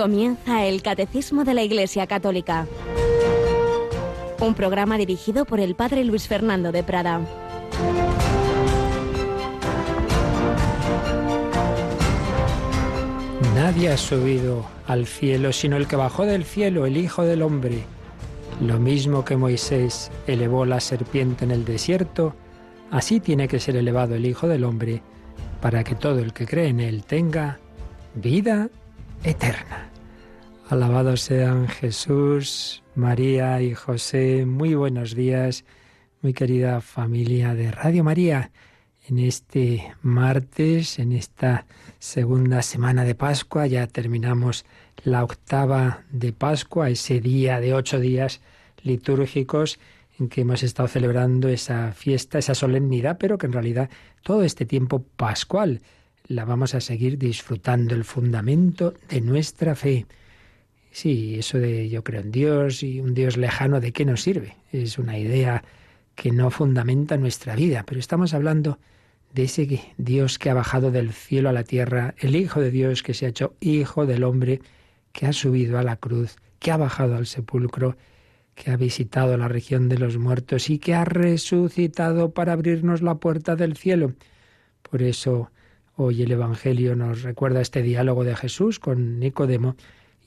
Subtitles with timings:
[0.00, 2.66] Comienza el Catecismo de la Iglesia Católica.
[4.40, 7.20] Un programa dirigido por el Padre Luis Fernando de Prada.
[13.54, 17.84] Nadie ha subido al cielo sino el que bajó del cielo, el Hijo del Hombre.
[18.62, 22.34] Lo mismo que Moisés elevó la serpiente en el desierto,
[22.90, 25.02] así tiene que ser elevado el Hijo del Hombre,
[25.60, 27.58] para que todo el que cree en él tenga
[28.14, 28.70] vida
[29.24, 29.90] eterna.
[30.70, 34.46] Alabados sean Jesús, María y José.
[34.46, 35.64] Muy buenos días,
[36.22, 38.52] muy querida familia de Radio María.
[39.08, 41.66] En este martes, en esta
[41.98, 44.64] segunda semana de Pascua, ya terminamos
[45.02, 48.40] la octava de Pascua, ese día de ocho días
[48.84, 49.80] litúrgicos
[50.20, 53.90] en que hemos estado celebrando esa fiesta, esa solemnidad, pero que en realidad
[54.22, 55.80] todo este tiempo pascual
[56.28, 60.06] la vamos a seguir disfrutando, el fundamento de nuestra fe.
[60.90, 64.56] Sí, eso de yo creo en Dios y un Dios lejano, ¿de qué nos sirve?
[64.72, 65.62] Es una idea
[66.16, 68.78] que no fundamenta nuestra vida, pero estamos hablando
[69.32, 73.02] de ese Dios que ha bajado del cielo a la tierra, el Hijo de Dios
[73.02, 74.60] que se ha hecho Hijo del hombre,
[75.12, 77.96] que ha subido a la cruz, que ha bajado al sepulcro,
[78.54, 83.14] que ha visitado la región de los muertos y que ha resucitado para abrirnos la
[83.14, 84.12] puerta del cielo.
[84.82, 85.50] Por eso
[85.96, 89.76] hoy el Evangelio nos recuerda este diálogo de Jesús con Nicodemo,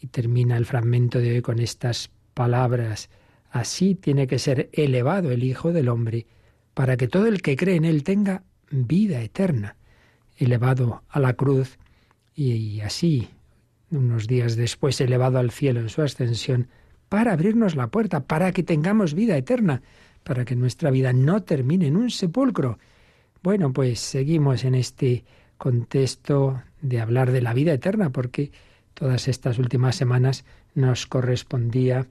[0.04, 3.10] y termina el fragmento de hoy con estas palabras.
[3.50, 6.28] Así tiene que ser elevado el Hijo del Hombre,
[6.74, 9.78] para que todo el que cree en Él tenga vida eterna.
[10.36, 11.78] Elevado a la cruz
[12.36, 13.30] y así,
[13.92, 16.68] unos días después, elevado al cielo en su ascensión,
[17.08, 19.84] para abrirnos la puerta, para que tengamos vida eterna,
[20.26, 22.78] para que nuestra vida no termine en un sepulcro.
[23.42, 25.24] Bueno, pues seguimos en este
[25.58, 28.52] contexto de hablar de la vida eterna, porque
[28.94, 30.46] todas estas últimas semanas
[30.76, 32.08] nos correspondía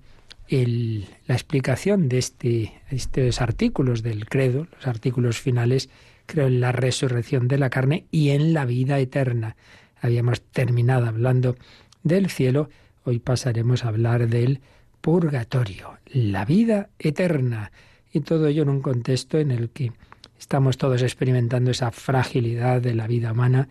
[0.48, 5.88] la explicación de este, estos artículos del credo, los artículos finales,
[6.26, 9.56] creo en la resurrección de la carne y en la vida eterna.
[10.00, 11.56] Habíamos terminado hablando
[12.02, 12.68] del cielo,
[13.04, 14.60] hoy pasaremos a hablar del
[15.00, 17.72] purgatorio, la vida eterna,
[18.12, 19.92] y todo ello en un contexto en el que
[20.38, 23.68] estamos todos experimentando esa fragilidad de la vida humana,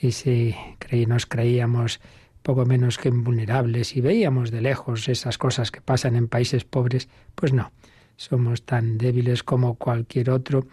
[0.00, 0.56] ese
[1.06, 2.00] nos creíamos
[2.44, 7.08] poco menos que invulnerables y veíamos de lejos esas cosas que pasan en países pobres,
[7.34, 7.72] pues no,
[8.16, 10.66] somos tan débiles como cualquier otro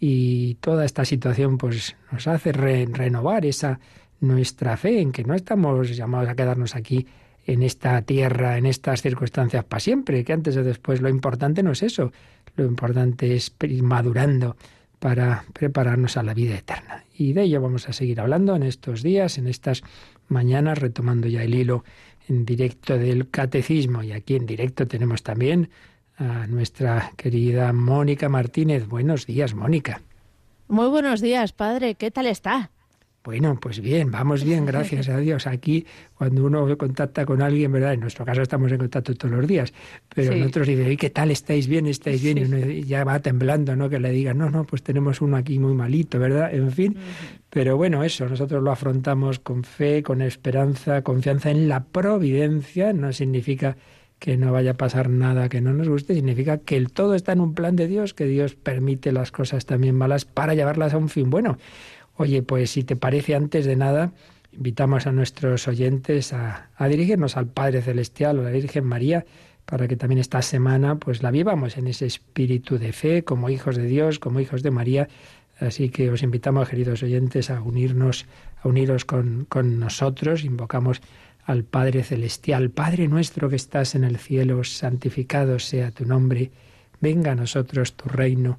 [0.00, 3.78] y toda esta situación pues nos hace renovar esa
[4.20, 7.06] nuestra fe en que no estamos llamados a quedarnos aquí
[7.46, 11.72] en esta tierra, en estas circunstancias para siempre, que antes o después lo importante no
[11.72, 12.10] es eso,
[12.56, 13.52] lo importante es
[13.82, 14.56] madurando
[14.98, 17.04] para prepararnos a la vida eterna.
[17.14, 19.82] Y de ello vamos a seguir hablando en estos días, en estas
[20.28, 21.84] mañana, retomando ya el hilo
[22.28, 24.02] en directo del catecismo.
[24.02, 25.70] Y aquí en directo tenemos también
[26.16, 28.86] a nuestra querida Mónica Martínez.
[28.86, 30.02] Buenos días, Mónica.
[30.68, 31.94] Muy buenos días, padre.
[31.94, 32.70] ¿Qué tal está?
[33.24, 35.46] Bueno, pues bien, vamos bien, gracias a Dios.
[35.46, 35.84] Aquí,
[36.14, 37.92] cuando uno contacta con alguien, ¿verdad?
[37.92, 39.74] En nuestro caso estamos en contacto todos los días,
[40.14, 41.30] pero en otros dicen, ¿qué tal?
[41.30, 41.86] ¿Estáis bien?
[41.86, 42.38] ¿Estáis bien?
[42.38, 43.90] Y uno ya va temblando, ¿no?
[43.90, 46.54] Que le digan, no, no, pues tenemos uno aquí muy malito, ¿verdad?
[46.54, 46.96] En fin,
[47.50, 53.12] pero bueno, eso, nosotros lo afrontamos con fe, con esperanza, confianza en la providencia, no
[53.12, 53.76] significa
[54.18, 57.32] que no vaya a pasar nada que no nos guste, significa que el todo está
[57.32, 60.98] en un plan de Dios, que Dios permite las cosas también malas para llevarlas a
[60.98, 61.58] un fin bueno.
[62.20, 64.10] Oye, pues si te parece, antes de nada,
[64.50, 69.24] invitamos a nuestros oyentes a, dirigirnos al Padre Celestial o a la Virgen María
[69.64, 73.76] para que también esta semana pues la vivamos en ese espíritu de fe, como hijos
[73.76, 75.08] de Dios, como hijos de María.
[75.60, 78.26] Así que os invitamos, queridos oyentes, a unirnos,
[78.64, 80.42] a uniros con, con nosotros.
[80.42, 81.00] Invocamos
[81.44, 86.50] al Padre Celestial, Padre nuestro que estás en el cielo, santificado sea tu nombre,
[87.00, 88.58] venga a nosotros tu reino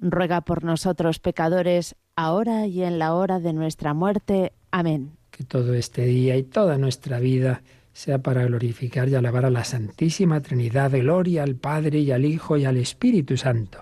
[0.00, 4.52] ruega por nosotros pecadores, ahora y en la hora de nuestra muerte.
[4.70, 5.12] Amén.
[5.30, 7.62] Que todo este día y toda nuestra vida
[7.92, 12.56] sea para glorificar y alabar a la Santísima Trinidad, gloria al Padre y al Hijo
[12.56, 13.80] y al Espíritu Santo.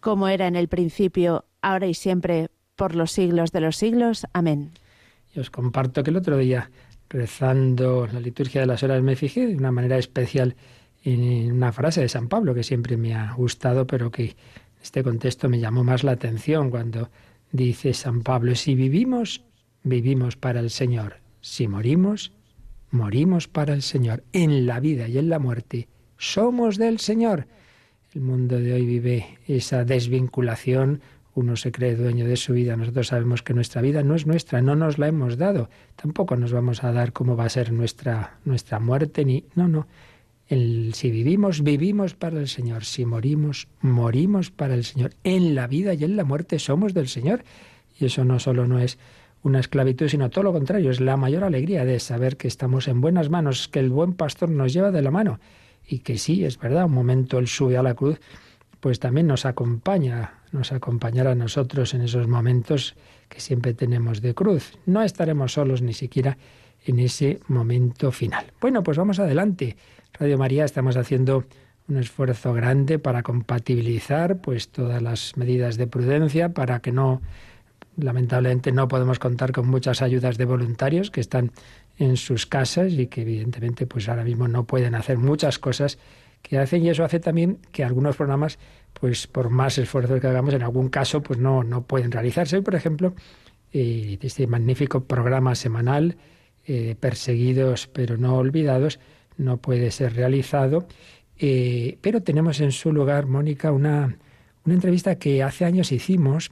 [0.00, 4.26] Como era en el principio, ahora y siempre, por los siglos de los siglos.
[4.32, 4.72] Amén.
[5.34, 6.70] Y os comparto que el otro día
[7.08, 10.56] rezando la liturgia de las horas, me fijé de una manera especial
[11.04, 14.36] en una frase de San Pablo que siempre me ha gustado, pero que
[14.84, 17.08] este contexto me llamó más la atención cuando
[17.52, 19.42] dice San Pablo, si vivimos,
[19.82, 22.32] vivimos para el Señor, si morimos,
[22.90, 24.24] morimos para el Señor.
[24.34, 25.88] En la vida y en la muerte
[26.18, 27.46] somos del Señor.
[28.12, 31.00] El mundo de hoy vive esa desvinculación,
[31.34, 34.60] uno se cree dueño de su vida, nosotros sabemos que nuestra vida no es nuestra,
[34.60, 38.36] no nos la hemos dado, tampoco nos vamos a dar cómo va a ser nuestra,
[38.44, 39.86] nuestra muerte, ni no, no.
[40.48, 42.84] El, si vivimos, vivimos para el Señor.
[42.84, 45.12] Si morimos, morimos para el Señor.
[45.24, 47.44] En la vida y en la muerte somos del Señor.
[47.98, 48.98] Y eso no solo no es
[49.42, 53.02] una esclavitud, sino todo lo contrario, es la mayor alegría de saber que estamos en
[53.02, 55.38] buenas manos, que el buen pastor nos lleva de la mano
[55.86, 58.20] y que sí, es verdad, un momento Él sube a la cruz,
[58.80, 62.94] pues también nos acompaña, nos acompañará a nosotros en esos momentos
[63.28, 64.78] que siempre tenemos de cruz.
[64.86, 66.38] No estaremos solos ni siquiera
[66.86, 68.46] en ese momento final.
[68.60, 69.76] Bueno, pues vamos adelante.
[70.16, 71.44] Radio María estamos haciendo
[71.88, 77.20] un esfuerzo grande para compatibilizar pues todas las medidas de prudencia para que no
[77.96, 81.50] lamentablemente no podemos contar con muchas ayudas de voluntarios que están
[81.98, 85.98] en sus casas y que evidentemente pues ahora mismo no pueden hacer muchas cosas
[86.42, 88.60] que hacen y eso hace también que algunos programas
[88.92, 92.62] pues por más esfuerzos que hagamos en algún caso pues no, no pueden realizarse.
[92.62, 93.14] por ejemplo,
[93.72, 96.16] eh, este magnífico programa semanal
[96.66, 99.00] eh, Perseguidos pero no olvidados
[99.36, 100.86] no puede ser realizado,
[101.38, 104.16] eh, pero tenemos en su lugar, Mónica, una,
[104.64, 106.50] una entrevista que hace años hicimos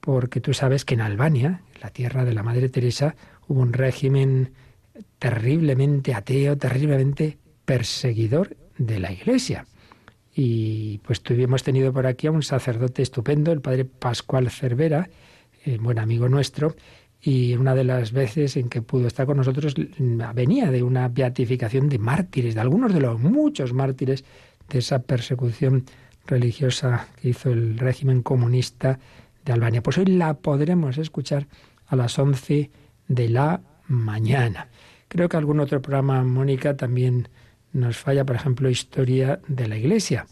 [0.00, 3.14] porque tú sabes que en Albania, la tierra de la Madre Teresa,
[3.48, 4.52] hubo un régimen
[5.18, 9.66] terriblemente ateo, terriblemente perseguidor de la Iglesia.
[10.34, 15.10] Y pues tuvimos tenido por aquí a un sacerdote estupendo, el padre Pascual Cervera,
[15.64, 16.74] eh, buen amigo nuestro,
[17.22, 19.74] y una de las veces en que pudo estar con nosotros
[20.34, 24.24] venía de una beatificación de mártires, de algunos de los muchos mártires
[24.68, 25.84] de esa persecución
[26.26, 28.98] religiosa que hizo el régimen comunista
[29.44, 29.82] de Albania.
[29.82, 31.46] Pues hoy la podremos escuchar
[31.88, 32.70] a las 11
[33.08, 34.68] de la mañana.
[35.08, 37.28] Creo que algún otro programa, Mónica, también
[37.72, 40.26] nos falla, por ejemplo, Historia de la Iglesia.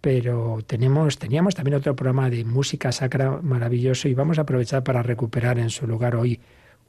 [0.00, 5.02] Pero tenemos, teníamos también otro programa de música sacra maravilloso y vamos a aprovechar para
[5.02, 6.40] recuperar en su lugar hoy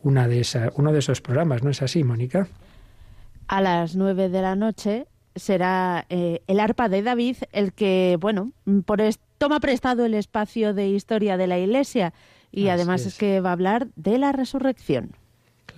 [0.03, 2.47] una de esa, uno de esos programas, ¿no es así, Mónica?
[3.47, 8.51] A las nueve de la noche será eh, el arpa de David el que, bueno,
[8.85, 9.01] por
[9.37, 12.13] toma prestado el espacio de historia de la Iglesia
[12.51, 15.11] y además es que va a hablar de la resurrección.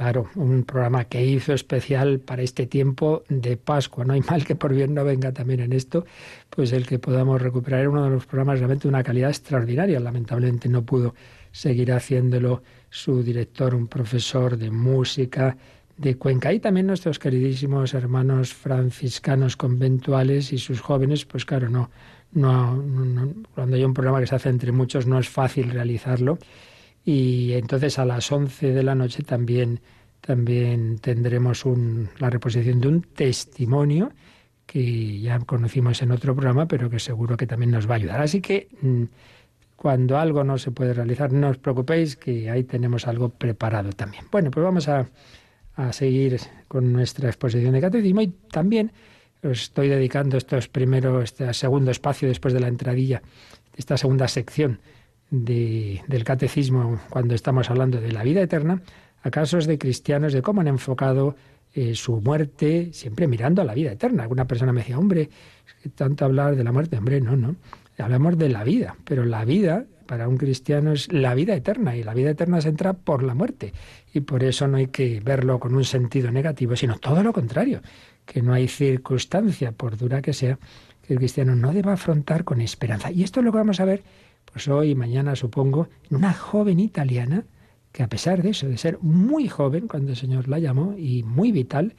[0.02, 4.04] Claro, un programa que hizo especial para este tiempo de Pascua.
[4.04, 6.08] No hay mal que por bien no venga también en esto,
[6.50, 10.00] pues el que podamos recuperar uno de los programas realmente de una calidad extraordinaria.
[10.00, 11.14] Lamentablemente no pudo
[11.52, 15.56] seguir haciéndolo su director, un profesor de música
[15.98, 16.52] de Cuenca.
[16.52, 21.92] Y también nuestros queridísimos hermanos franciscanos conventuales y sus jóvenes, pues claro, no,
[22.32, 26.40] no, no cuando hay un programa que se hace entre muchos no es fácil realizarlo
[27.04, 29.80] y entonces a las 11 de la noche también,
[30.22, 34.12] también tendremos un, la reposición de un testimonio
[34.66, 38.22] que ya conocimos en otro programa, pero que seguro que también nos va a ayudar.
[38.22, 39.04] Así que mm,
[39.76, 44.26] cuando algo no se puede realizar, no os preocupéis, que ahí tenemos algo preparado también.
[44.32, 45.10] Bueno, pues vamos a,
[45.76, 48.92] a seguir con nuestra exposición de catecismo y también
[49.44, 53.24] os estoy dedicando estos primeros, este segundo espacio después de la entradilla,
[53.76, 54.80] esta segunda sección
[55.32, 58.82] del catecismo cuando estamos hablando de la vida eterna
[59.24, 61.36] a casos de cristianos de cómo han enfocado
[61.74, 64.24] eh, su muerte siempre mirando a la vida eterna.
[64.24, 65.30] Alguna persona me decía, hombre,
[65.96, 67.56] tanto hablar de la muerte, hombre, no, no.
[67.98, 72.04] Hablamos de la vida, pero la vida para un cristiano es la vida eterna y
[72.04, 73.74] la vida eterna se entra por la muerte
[74.14, 77.82] y por eso no hay que verlo con un sentido negativo, sino todo lo contrario,
[78.26, 80.60] que no hay circunstancia, por dura que sea,
[81.02, 83.12] que el cristiano no deba afrontar con esperanza.
[83.12, 84.04] Y esto es lo que vamos a ver
[84.52, 87.46] pues hoy mañana supongo, una joven italiana
[87.92, 91.24] que a pesar de eso, de ser muy joven cuando el Señor la llamó y
[91.24, 91.94] muy vital,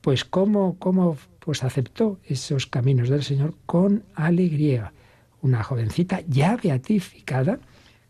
[0.00, 4.92] pues cómo, cómo pues aceptó esos caminos del Señor con alegría.
[5.40, 7.58] Una jovencita ya beatificada,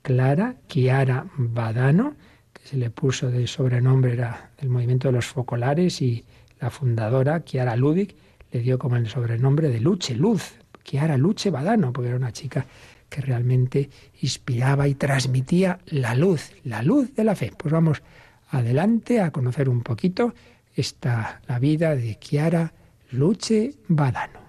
[0.03, 2.15] Clara Chiara Badano,
[2.53, 6.25] que se le puso de sobrenombre, era del movimiento de los focolares y
[6.61, 8.17] la fundadora, Chiara Ludic,
[8.51, 12.67] le dio como el sobrenombre de Luce, Luz, Chiara Luce Badano, porque era una chica
[13.13, 13.91] que realmente
[14.23, 17.53] inspiraba y transmitía la luz, la luz de la fe.
[17.55, 18.03] Pues vamos
[18.49, 20.35] adelante a conocer un poquito
[20.75, 22.73] esta la vida de Chiara
[23.11, 24.42] Luce Badano.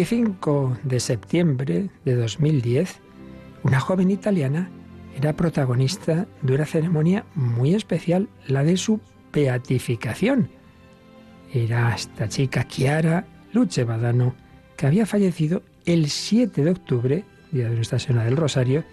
[0.00, 3.00] 25 de septiembre de 2010,
[3.64, 4.70] una joven italiana
[5.14, 8.98] era protagonista de una ceremonia muy especial, la de su
[9.30, 10.48] beatificación.
[11.52, 14.34] Era esta chica Chiara Luce Badano,
[14.78, 18.84] que había fallecido el 7 de octubre, día de Nuestra Señora del Rosario,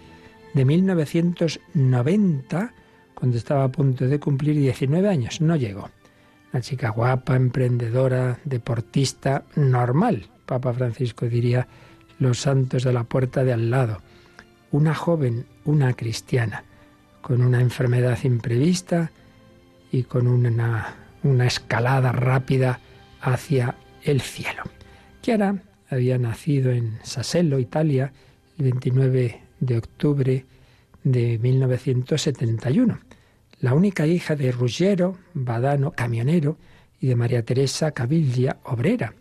[0.52, 2.74] de 1990,
[3.14, 5.40] cuando estaba a punto de cumplir 19 años.
[5.40, 5.88] No llegó.
[6.52, 10.28] Una chica guapa, emprendedora, deportista, normal.
[10.48, 11.68] Papa Francisco diría
[12.18, 14.02] los santos de la puerta de al lado.
[14.72, 16.64] Una joven, una cristiana,
[17.22, 19.12] con una enfermedad imprevista
[19.92, 22.80] y con una, una escalada rápida
[23.20, 24.64] hacia el cielo.
[25.22, 28.12] Chiara había nacido en Sassello, Italia,
[28.58, 30.46] el 29 de octubre
[31.04, 32.98] de 1971
[33.60, 36.58] la única hija de Ruggiero Badano, camionero,
[37.00, 39.14] y de María Teresa Caviglia, obrera.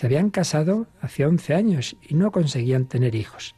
[0.00, 3.54] Se habían casado hace 11 años y no conseguían tener hijos.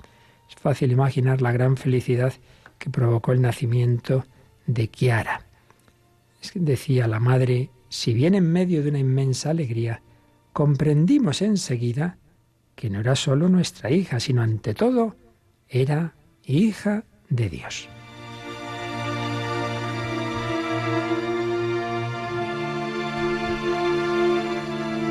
[0.51, 2.33] Es fácil imaginar la gran felicidad
[2.81, 4.25] que provocó el nacimiento
[4.67, 5.47] de Chiara.
[6.57, 10.03] decía la madre, si bien en medio de una inmensa alegría,
[10.53, 12.19] comprendimos enseguida
[12.75, 15.15] que no era solo nuestra hija, sino ante todo
[15.69, 17.89] era hija de Dios.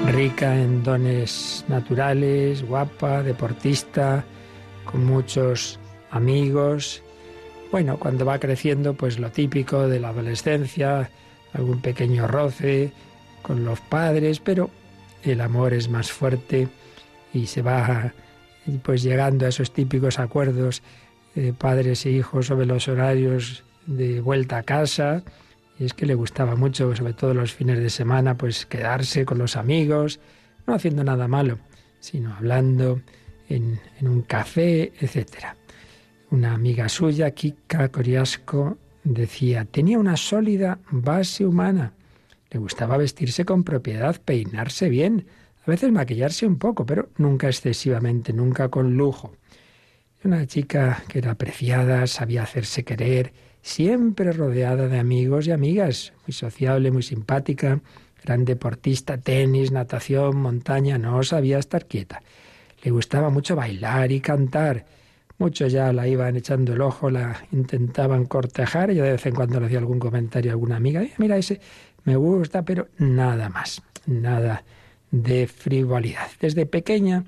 [0.07, 4.23] Rica en dones naturales, guapa, deportista,
[4.85, 5.79] con muchos
[6.09, 7.01] amigos.
[7.71, 11.09] Bueno, cuando va creciendo, pues lo típico de la adolescencia,
[11.53, 12.91] algún pequeño roce
[13.41, 14.69] con los padres, pero
[15.23, 16.67] el amor es más fuerte
[17.33, 18.13] y se va
[18.83, 20.83] pues llegando a esos típicos acuerdos
[21.35, 25.23] de padres e hijos sobre los horarios de vuelta a casa,
[25.81, 29.39] y es que le gustaba mucho, sobre todo los fines de semana, pues quedarse con
[29.39, 30.19] los amigos,
[30.67, 31.57] no haciendo nada malo,
[31.99, 33.01] sino hablando
[33.49, 35.55] en, un café, etc.
[36.29, 41.93] Una amiga suya, Kika Coriasco, decía, tenía una sólida base humana.
[42.51, 45.25] Le gustaba vestirse con propiedad, peinarse bien,
[45.65, 49.33] a veces maquillarse un poco, pero nunca excesivamente, nunca con lujo.
[50.23, 56.33] Una chica que era apreciada, sabía hacerse querer, siempre rodeada de amigos y amigas, muy
[56.33, 57.81] sociable, muy simpática,
[58.23, 62.21] gran deportista, tenis, natación, montaña, no sabía estar quieta.
[62.83, 64.85] Le gustaba mucho bailar y cantar.
[65.37, 69.59] Muchos ya la iban echando el ojo, la intentaban cortejar y de vez en cuando
[69.59, 71.03] le hacía algún comentario a alguna amiga.
[71.17, 71.59] Mira, ese
[72.03, 74.63] me gusta, pero nada más, nada
[75.09, 76.27] de frivolidad.
[76.39, 77.23] Desde pequeña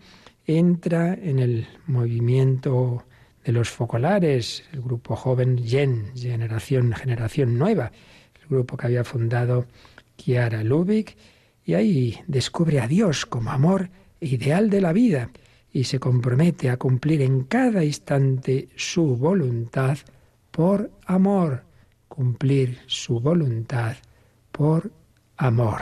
[0.45, 3.03] entra en el movimiento
[3.43, 7.91] de los focolares, el grupo joven Gen, Generación, Generación Nueva,
[8.41, 9.65] el grupo que había fundado
[10.15, 11.17] Kiara Lubick,
[11.65, 15.29] y ahí descubre a Dios como amor ideal de la vida
[15.71, 19.97] y se compromete a cumplir en cada instante su voluntad
[20.51, 21.63] por amor,
[22.07, 23.95] cumplir su voluntad
[24.51, 24.91] por
[25.37, 25.81] amor.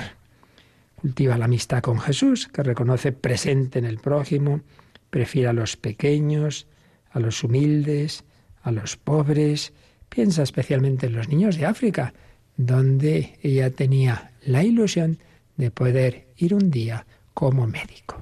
[0.95, 4.61] Cultiva la amistad con Jesús, que reconoce presente en el prójimo,
[5.09, 6.67] prefiere a los pequeños,
[7.11, 8.23] a los humildes,
[8.63, 9.73] a los pobres.
[10.09, 12.13] Piensa especialmente en los niños de África,
[12.57, 15.19] donde ella tenía la ilusión
[15.57, 18.17] de poder ir un día como médico.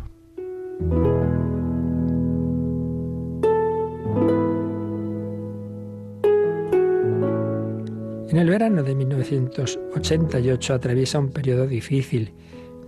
[8.30, 12.32] En el verano de 1988 atraviesa un periodo difícil.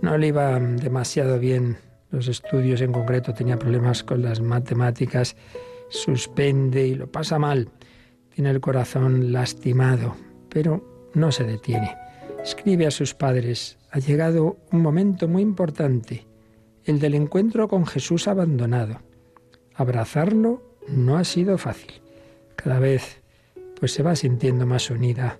[0.00, 1.78] No le iban demasiado bien
[2.12, 5.34] los estudios, en concreto tenía problemas con las matemáticas
[5.92, 7.68] suspende y lo pasa mal.
[8.34, 10.16] Tiene el corazón lastimado,
[10.48, 11.94] pero no se detiene.
[12.42, 16.26] Escribe a sus padres, ha llegado un momento muy importante,
[16.84, 19.00] el del encuentro con Jesús abandonado.
[19.74, 21.92] Abrazarlo no ha sido fácil.
[22.56, 23.22] Cada vez
[23.78, 25.38] pues se va sintiendo más unida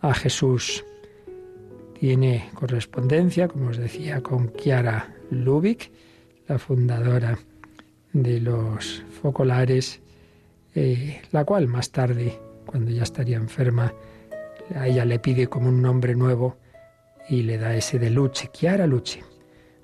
[0.00, 0.84] a Jesús.
[1.98, 5.90] Tiene correspondencia, como os decía, con Chiara Lubick,
[6.48, 7.38] la fundadora
[8.12, 10.00] de los focolares,
[10.74, 13.92] eh, la cual más tarde, cuando ya estaría enferma,
[14.74, 16.56] a ella le pide como un nombre nuevo
[17.28, 19.22] y le da ese de Luche, Chiara Luche.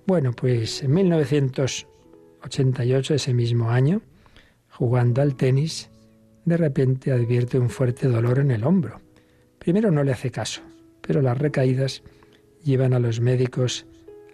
[0.06, 4.00] Bueno, pues en 1988, ese mismo año,
[4.70, 5.90] jugando al tenis,
[6.44, 9.00] de repente advierte un fuerte dolor en el hombro.
[9.58, 10.62] Primero no le hace caso,
[11.00, 12.04] pero las recaídas
[12.62, 13.86] llevan a los médicos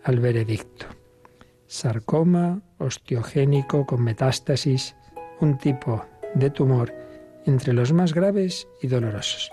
[0.05, 0.87] al veredicto
[1.73, 4.95] sarcoma osteogénico con metástasis,
[5.41, 6.93] un tipo de tumor
[7.47, 9.51] entre los más graves y dolorosos.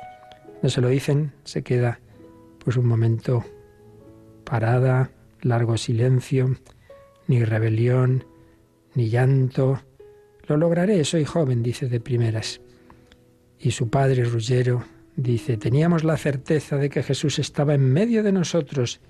[0.61, 1.99] No se lo dicen, se queda
[2.63, 3.43] pues un momento
[4.43, 6.55] parada, largo silencio,
[7.27, 8.25] ni rebelión,
[8.95, 9.81] ni llanto.
[10.47, 12.61] Lo lograré, soy joven, dice de primeras.
[13.59, 14.83] Y su padre, Ruggiero,
[15.15, 19.01] dice, teníamos la certeza de que Jesús estaba en medio de nosotros.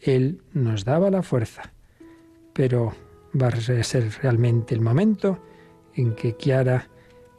[0.00, 1.72] Él nos daba la fuerza.
[2.52, 2.94] Pero
[3.34, 5.38] va a ser realmente el momento
[5.94, 6.88] en que Kiara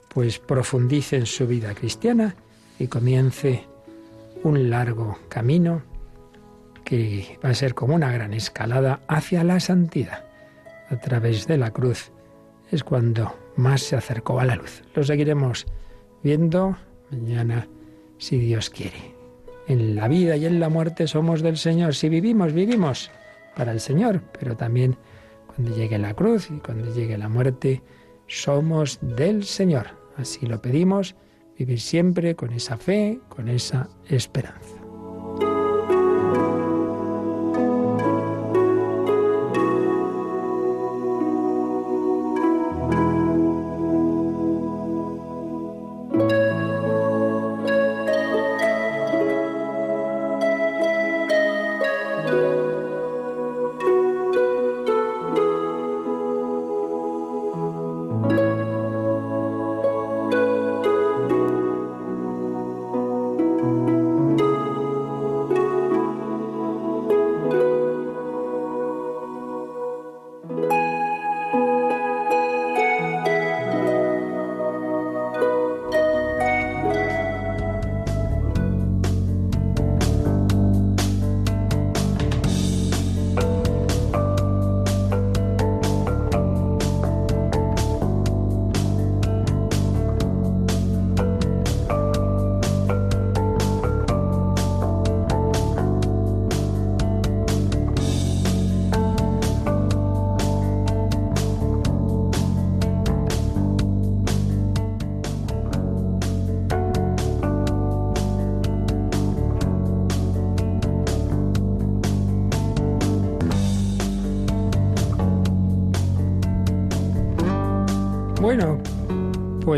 [0.09, 2.35] pues profundice en su vida cristiana
[2.79, 3.65] y comience
[4.43, 5.83] un largo camino
[6.83, 10.25] que va a ser como una gran escalada hacia la santidad.
[10.89, 12.11] A través de la cruz
[12.71, 14.81] es cuando más se acercó a la luz.
[14.95, 15.67] Lo seguiremos
[16.23, 16.77] viendo
[17.11, 17.67] mañana
[18.17, 19.15] si Dios quiere.
[19.67, 21.93] En la vida y en la muerte somos del Señor.
[21.93, 23.11] Si vivimos, vivimos
[23.55, 24.97] para el Señor, pero también
[25.59, 27.83] cuando llegue la cruz y cuando llegue la muerte,
[28.27, 29.87] somos del Señor.
[30.15, 31.17] Así lo pedimos,
[31.57, 34.68] vivir siempre con esa fe, con esa esperanza.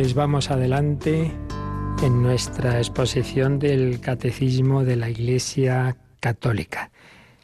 [0.02, 1.32] Pues vamos adelante
[2.02, 6.90] en nuestra exposición del Catecismo de la Iglesia Católica.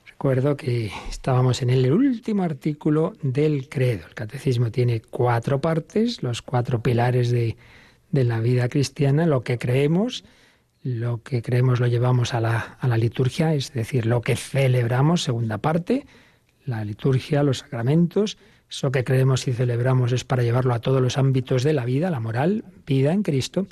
[0.07, 4.07] Recuerdo que estábamos en el último artículo del credo.
[4.07, 7.57] El catecismo tiene cuatro partes, los cuatro pilares de,
[8.11, 10.25] la vida cristiana, lo que creemos,
[10.81, 16.07] lo que creemos lo llevamos a la liturgia, es decir, lo que celebramos, segunda parte,
[16.65, 18.39] la liturgia, los sacramentos,
[18.69, 22.09] eso que creemos y celebramos es para llevarlo a todos los ámbitos de la vida,
[22.09, 23.67] la moral, vida en Cristo,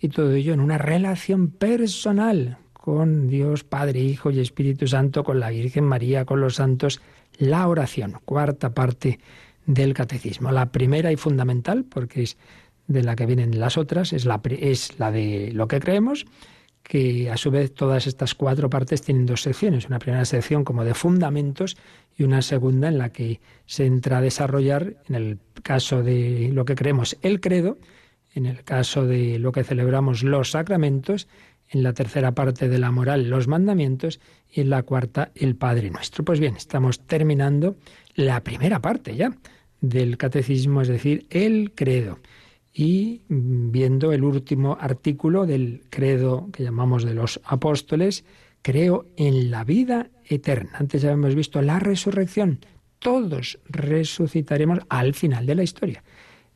[0.00, 5.38] y todo ello en una relación personal con Dios Padre, Hijo y Espíritu Santo, con
[5.38, 7.00] la Virgen María, con los santos,
[7.38, 9.20] la oración, cuarta parte
[9.66, 10.50] del catecismo.
[10.50, 12.38] La primera y fundamental, porque es
[12.86, 16.26] de la que vienen las otras, es la, es la de lo que creemos,
[16.90, 19.86] que a su vez todas estas cuatro partes tienen dos secciones.
[19.86, 21.76] Una primera sección como de fundamentos
[22.18, 26.64] y una segunda en la que se entra a desarrollar, en el caso de lo
[26.64, 27.78] que creemos, el credo,
[28.34, 31.28] en el caso de lo que celebramos, los sacramentos,
[31.68, 34.18] en la tercera parte de la moral, los mandamientos,
[34.52, 36.24] y en la cuarta, el Padre Nuestro.
[36.24, 37.76] Pues bien, estamos terminando
[38.16, 39.32] la primera parte ya
[39.80, 42.18] del catecismo, es decir, el credo
[42.72, 48.24] y viendo el último artículo del credo que llamamos de los apóstoles,
[48.62, 50.70] creo en la vida eterna.
[50.74, 52.60] Antes ya hemos visto la resurrección.
[52.98, 56.04] Todos resucitaremos al final de la historia.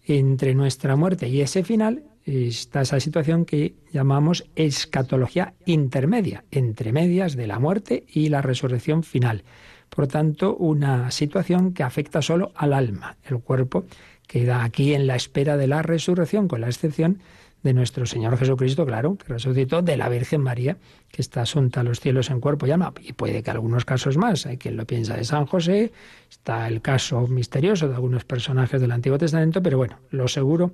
[0.07, 7.37] Entre nuestra muerte y ese final está esa situación que llamamos escatología intermedia, entre medias
[7.37, 9.43] de la muerte y la resurrección final.
[9.89, 13.17] Por tanto, una situación que afecta solo al alma.
[13.25, 13.85] El cuerpo
[14.27, 17.21] queda aquí en la espera de la resurrección, con la excepción
[17.63, 20.77] de nuestro Señor Jesucristo, claro, que resucitó, de la Virgen María,
[21.11, 24.19] que está asunta a los cielos en cuerpo y alma, y puede que algunos casos
[24.19, 25.91] más, hay quien lo piensa de San José,
[26.31, 30.73] está el caso misterioso de algunos personajes del Antiguo Testamento, pero bueno, lo seguro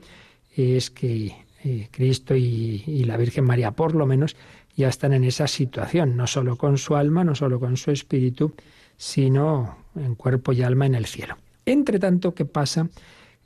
[0.56, 1.32] es que
[1.62, 4.34] eh, Cristo y, y la Virgen María, por lo menos,
[4.76, 8.52] ya están en esa situación, no solo con su alma, no solo con su espíritu,
[8.96, 11.36] sino en cuerpo y alma en el cielo.
[11.66, 12.88] Entre tanto, ¿qué pasa?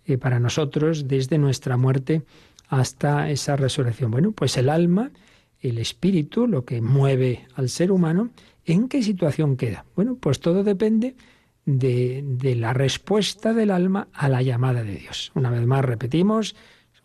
[0.06, 2.22] Eh, para nosotros desde nuestra muerte
[2.68, 4.10] hasta esa resurrección.
[4.10, 5.10] Bueno, pues el alma,
[5.60, 8.28] el espíritu, lo que mueve al ser humano,
[8.66, 9.86] ¿en qué situación queda?
[9.96, 11.14] Bueno, pues todo depende
[11.64, 15.32] de, de la respuesta del alma a la llamada de Dios.
[15.34, 16.54] Una vez más repetimos,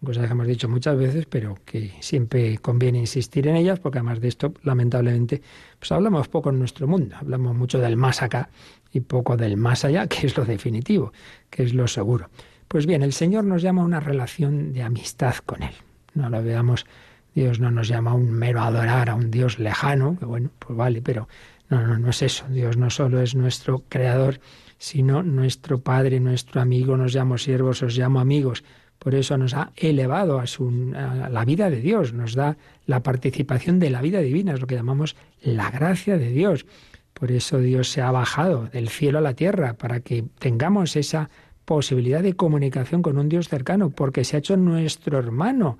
[0.04, 4.22] cosas que hemos dicho muchas veces, pero que siempre conviene insistir en ellas, porque además
[4.22, 5.42] de esto, lamentablemente,
[5.78, 8.50] pues hablamos poco en nuestro mundo, hablamos mucho del más acá
[8.92, 11.12] y poco del más allá, que es lo definitivo,
[11.50, 12.30] que es lo seguro.
[12.70, 15.74] Pues bien, el Señor nos llama a una relación de amistad con Él.
[16.14, 16.86] No lo veamos,
[17.34, 20.78] Dios no nos llama a un mero adorar a un Dios lejano, que bueno, pues
[20.78, 21.28] vale, pero
[21.70, 22.46] no, no, no es eso.
[22.48, 24.40] Dios no solo es nuestro creador,
[24.78, 28.64] sino nuestro Padre, nuestro amigo, nos llamo siervos, os llamo amigos.
[29.00, 32.56] Por eso nos ha elevado a, su, a la vida de Dios, nos da
[32.86, 36.68] la participación de la vida divina, es lo que llamamos la gracia de Dios.
[37.16, 41.32] Por eso Dios se ha bajado del cielo a la tierra, para que tengamos esa
[41.70, 45.78] posibilidad de comunicación con un Dios cercano, porque se ha hecho nuestro hermano.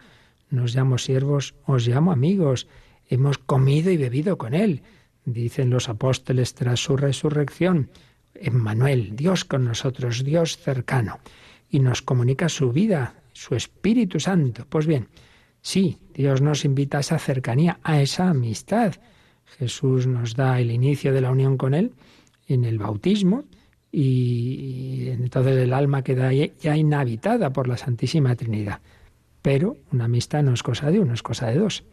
[0.52, 2.68] Nos llamo siervos, os llamo amigos.
[3.08, 4.84] Hemos comido y bebido con Él,
[5.26, 7.90] dicen los apóstoles tras su resurrección.
[8.36, 11.22] Emmanuel, Dios con nosotros, Dios cercano,
[11.72, 14.68] y nos comunica su vida, su Espíritu Santo.
[14.70, 15.08] Pues bien,
[15.64, 18.94] sí, Dios nos invita a esa cercanía, a esa amistad.
[19.58, 21.94] Jesús nos da el inicio de la unión con Él
[22.46, 23.46] en el bautismo,
[23.92, 28.82] y entonces el alma queda ya inhabitada por la Santísima Trinidad.
[29.42, 31.84] Pero una amistad no es cosa de uno, es cosa de dos.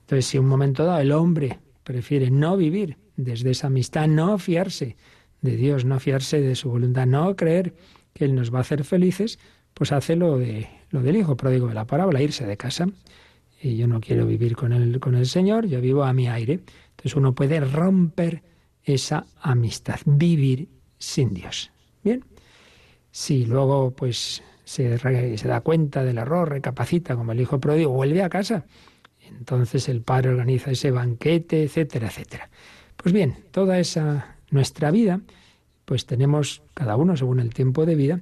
[0.00, 4.96] Entonces, si un momento dado el hombre prefiere no vivir desde esa amistad, no fiarse
[5.42, 7.74] de Dios, no fiarse de su voluntad, no creer
[8.14, 9.38] que Él nos va a hacer felices,
[9.74, 12.88] pues hace lo, de, lo del hijo pródigo de la parábola, irse de casa.
[13.60, 16.60] Y yo no quiero vivir con el, con el Señor, yo vivo a mi aire.
[16.90, 18.42] Entonces uno puede romper
[18.82, 21.70] esa amistad, vivir sin Dios.
[22.02, 22.24] Bien,
[23.10, 28.22] si luego pues se, se, da cuenta del error, recapacita como el hijo pródigo, vuelve
[28.22, 28.64] a casa.
[29.28, 32.50] Entonces el padre organiza ese banquete, etcétera, etcétera.
[32.96, 35.20] Pues bien, toda esa nuestra vida,
[35.84, 38.20] pues tenemos cada uno según el tiempo de vida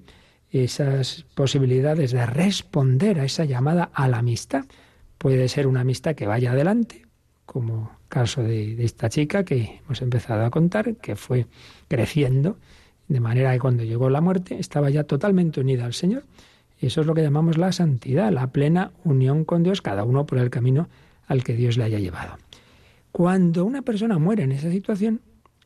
[0.50, 4.64] esas posibilidades de responder a esa llamada a la amistad.
[5.18, 7.05] Puede ser una amistad que vaya adelante,
[7.46, 11.46] como caso de, esta chica que hemos empezado a contar, que fue
[11.88, 12.58] creciendo,
[13.08, 16.24] de manera que cuando llegó la muerte estaba ya totalmente unida al Señor.
[16.78, 20.26] Y eso es lo que llamamos la santidad, la plena unión con Dios, cada uno
[20.26, 20.88] por el camino
[21.26, 22.36] al que Dios le haya llevado.
[23.12, 25.22] Cuando una persona muere en esa situación,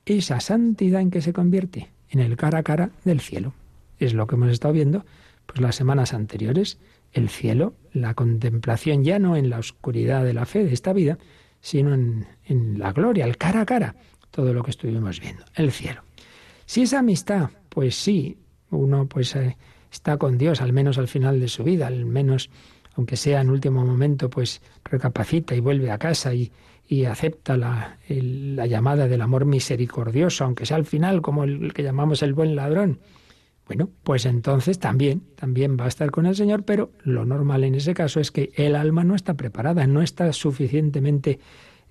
[0.06, 3.54] esa santidad en que se convierte en el cara a cara del cielo.
[3.98, 5.04] Es lo que hemos estado viendo
[5.46, 6.78] pues las semanas anteriores,
[7.12, 11.18] el cielo, la contemplación ya no en la oscuridad de la fe de esta vida,
[11.60, 12.26] sino en,
[12.78, 13.94] la gloria, el cara a cara,
[14.30, 16.02] todo lo que estuvimos viendo, el cielo.
[16.66, 18.38] Si esa amistad, pues sí,
[18.70, 19.56] uno pues eh,
[19.90, 22.50] está con Dios, al menos al final de su vida, al menos,
[22.94, 26.50] aunque sea en último momento, pues recapacita y vuelve a casa y,
[26.88, 31.82] y acepta la, la, llamada del amor misericordioso, aunque sea al final como el que
[31.82, 33.00] llamamos el buen ladrón.
[33.70, 37.76] Bueno, pues entonces también, también va a estar con el Señor, pero lo normal en
[37.76, 41.38] ese caso es que el alma no está preparada, no está suficientemente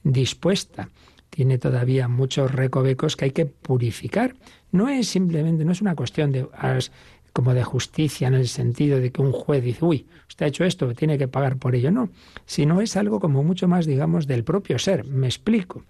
[0.04, 0.90] dispuesta.
[1.30, 4.36] Tiene todavía muchos recovecos que hay que purificar.
[4.74, 6.50] No es simplemente, no es una cuestión de
[7.32, 10.66] como de justicia en el sentido de que un juez dice, uy, usted ha hecho
[10.66, 11.92] esto, tiene que pagar por ello.
[11.92, 12.10] No,
[12.46, 15.06] sino es algo como mucho más, digamos, del propio ser.
[15.06, 15.86] Me explico.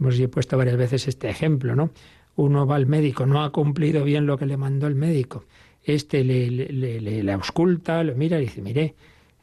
[0.00, 1.90] Hemos puesto varias veces este ejemplo, ¿no?
[2.36, 5.44] Uno va al médico, no ha cumplido bien lo que le mandó el médico.
[5.82, 8.94] Este le, le, le, ausculta, lo mira y dice, mire,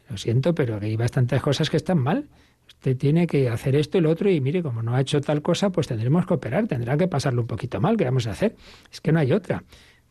[0.10, 2.28] lo siento, pero hay bastantes cosas que están mal.
[2.68, 5.42] Usted tiene que hacer esto y lo otro y mire, como no ha hecho tal
[5.42, 8.56] cosa, pues tendremos que operar, tendrá que pasarlo un poquito mal, ¿qué vamos a hacer?
[8.92, 9.64] Es que no hay otra.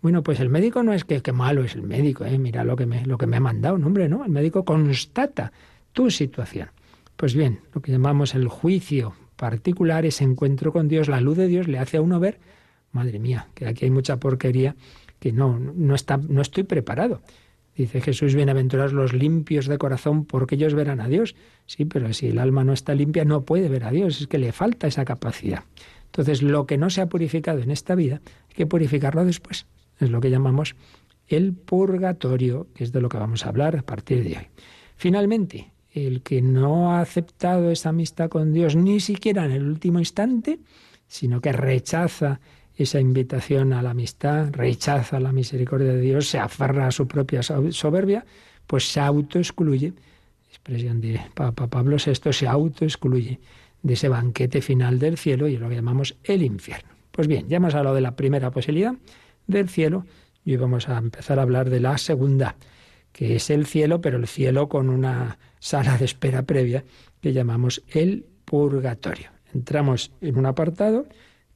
[0.02, 2.38] Bueno, pues el médico no es que, que malo es el médico, ¿eh?
[2.38, 5.52] mira lo que, me, lo que me ha mandado, no, hombre, no, el médico constata
[5.92, 6.70] tu situación.
[7.16, 11.48] Pues bien, lo que llamamos el juicio particular, ese encuentro con Dios, la luz de
[11.48, 12.38] Dios le hace a uno ver
[12.92, 14.76] madre mía, que aquí hay mucha porquería
[15.18, 17.20] que no, no, está, no estoy preparado.
[17.76, 21.36] Dice Jesús, bienaventurados los limpios de corazón, porque ellos verán a Dios.
[21.66, 24.38] Sí, pero si el alma no está limpia, no puede ver a Dios, es que
[24.38, 25.64] le falta esa capacidad.
[26.06, 29.66] Entonces, lo que no se ha purificado en esta vida, hay que purificarlo después.
[29.98, 30.74] Es lo que llamamos
[31.28, 34.46] el purgatorio, que es de lo que vamos a hablar a partir de hoy.
[34.96, 40.00] Finalmente, el que no ha aceptado esa amistad con Dios ni siquiera en el último
[40.00, 40.58] instante,
[41.06, 42.40] sino que rechaza
[42.82, 47.42] esa invitación a la amistad, rechaza la misericordia de Dios, se aferra a su propia
[47.42, 48.24] soberbia,
[48.66, 49.92] pues se autoexcluye,
[50.48, 53.38] expresión de Papa Pablo VI, se autoexcluye
[53.82, 56.90] de ese banquete final del cielo y lo llamamos el infierno.
[57.10, 58.94] Pues bien, ya hemos hablado de la primera posibilidad
[59.46, 60.06] del cielo
[60.44, 62.56] y hoy vamos a empezar a hablar de la segunda,
[63.12, 66.84] que es el cielo, pero el cielo con una sala de espera previa
[67.20, 69.30] que llamamos el purgatorio.
[69.52, 71.06] Entramos en un apartado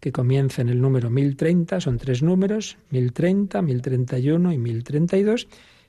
[0.05, 5.49] que comienza en el número 1030, son tres números, 1030, 1031 y 1032,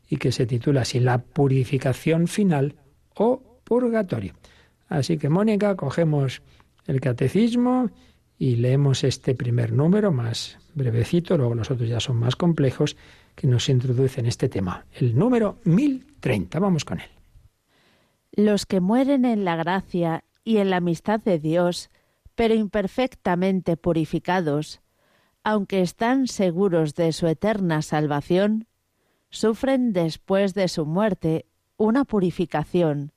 [0.10, 2.75] y que se titula así La purificación final
[3.13, 4.34] o purgatorio.
[4.88, 6.41] Así que, Mónica, cogemos
[6.88, 7.89] el catecismo
[8.39, 12.95] y leemos este primer número más brevecito, luego los otros ya son más complejos,
[13.36, 16.58] que nos introduce en este tema, el número 1030.
[16.60, 17.10] Vamos con él.
[18.32, 21.89] Los que mueren en la gracia y en la amistad de Dios,
[22.36, 24.82] pero imperfectamente purificados,
[25.43, 28.67] aunque están seguros de su eterna salvación,
[29.30, 31.45] sufren después de su muerte
[31.78, 33.12] una purificación,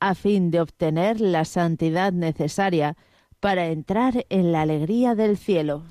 [0.00, 2.96] a fin de obtener la santidad necesaria
[3.40, 5.84] para entrar en la alegría del cielo.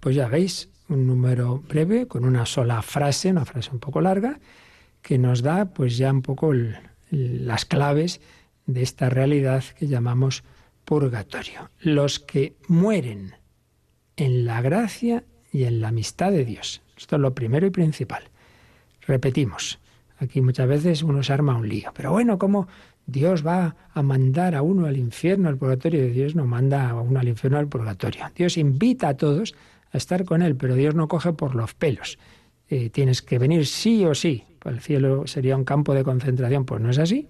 [0.00, 4.38] Pues ya veis, un número breve con una sola frase, una frase un poco larga,
[5.02, 6.52] que nos da pues ya un poco
[7.10, 8.20] las claves
[8.66, 10.44] de esta realidad que llamamos
[10.86, 11.70] purgatorio.
[11.80, 13.34] Los que mueren
[14.16, 16.80] en la gracia y en la amistad de Dios.
[16.96, 18.22] Esto es lo primero y principal.
[19.06, 19.78] Repetimos,
[20.18, 22.68] aquí muchas veces uno se arma un lío, pero bueno, ¿cómo
[23.04, 26.06] Dios va a mandar a uno al infierno, al purgatorio?
[26.10, 28.24] Dios no manda a uno al infierno, al purgatorio.
[28.34, 29.54] Dios invita a todos
[29.92, 32.18] a estar con Él, pero Dios no coge por los pelos.
[32.68, 34.44] Eh, tienes que venir sí o sí.
[34.64, 36.64] El cielo sería un campo de concentración.
[36.64, 37.28] Pues no es así.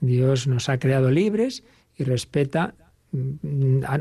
[0.00, 1.64] Dios nos ha creado libres
[1.96, 2.74] y respeta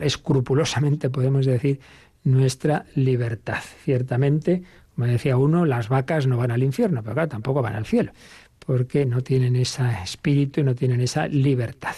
[0.02, 1.80] escrupulosamente, podemos decir,
[2.24, 3.64] nuestra libertad.
[3.84, 4.64] Ciertamente,
[4.96, 8.12] como decía uno, las vacas no van al infierno, pero claro, tampoco van al cielo,
[8.66, 11.96] porque no tienen ese espíritu y no tienen esa libertad.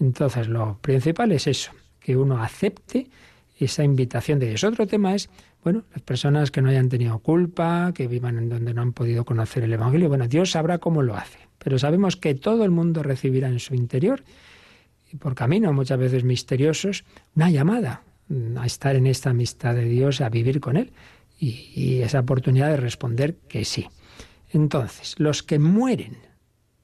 [0.00, 3.08] Entonces, lo principal es eso, que uno acepte
[3.58, 4.64] esa invitación de Dios.
[4.64, 5.28] Otro tema es,
[5.62, 9.24] bueno, las personas que no hayan tenido culpa, que vivan en donde no han podido
[9.24, 13.02] conocer el Evangelio, bueno, Dios sabrá cómo lo hace, pero sabemos que todo el mundo
[13.02, 14.22] recibirá en su interior,
[15.18, 18.02] por caminos muchas veces misteriosos, una llamada
[18.56, 20.92] a estar en esta amistad de Dios, a vivir con Él,
[21.38, 23.88] y, y esa oportunidad de responder que sí.
[24.52, 26.18] Entonces, los que mueren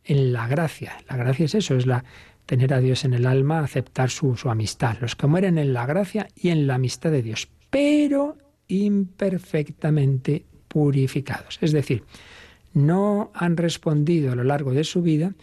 [0.04, 2.04] en la gracia, la gracia es eso, es la
[2.46, 5.84] tener a Dios en el alma, aceptar su, su amistad, los que mueren en la
[5.84, 8.36] gracia y en la amistad de Dios, pero
[8.68, 11.58] imperfectamente purificados.
[11.60, 12.04] Es decir,
[12.72, 15.34] no han respondido a lo largo de su vida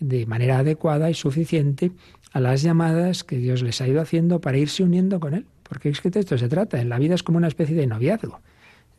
[0.00, 1.90] de manera adecuada y suficiente
[2.32, 5.46] a las llamadas que Dios les ha ido haciendo para irse uniendo con Él.
[5.62, 6.80] Porque es que de esto se trata.
[6.80, 8.40] En la vida es como una especie de noviazgo.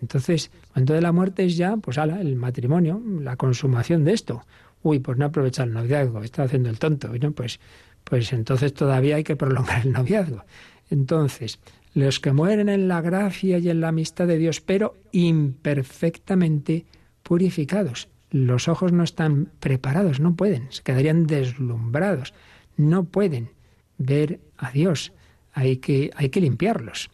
[0.01, 4.43] Entonces, cuando de la muerte es ya, pues ala, el matrimonio, la consumación de esto
[4.83, 7.31] uy, pues no aprovecha el noviazgo, está haciendo el tonto, ¿no?
[7.31, 7.59] pues,
[8.03, 10.43] pues entonces todavía hay que prolongar el noviazgo.
[10.89, 11.59] Entonces,
[11.93, 16.85] los que mueren en la gracia y en la amistad de Dios, pero imperfectamente
[17.23, 18.07] purificados.
[18.31, 22.33] Los ojos no están preparados, no pueden, se quedarían deslumbrados,
[22.79, 23.51] no pueden
[23.97, 25.11] ver a Dios.
[25.53, 27.09] Hay que, hay que limpiarlos.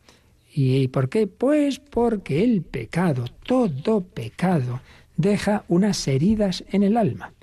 [0.54, 1.28] ¿Y por qué?
[1.28, 4.80] Pues porque el pecado, todo pecado,
[5.18, 7.34] deja unas heridas en el alma.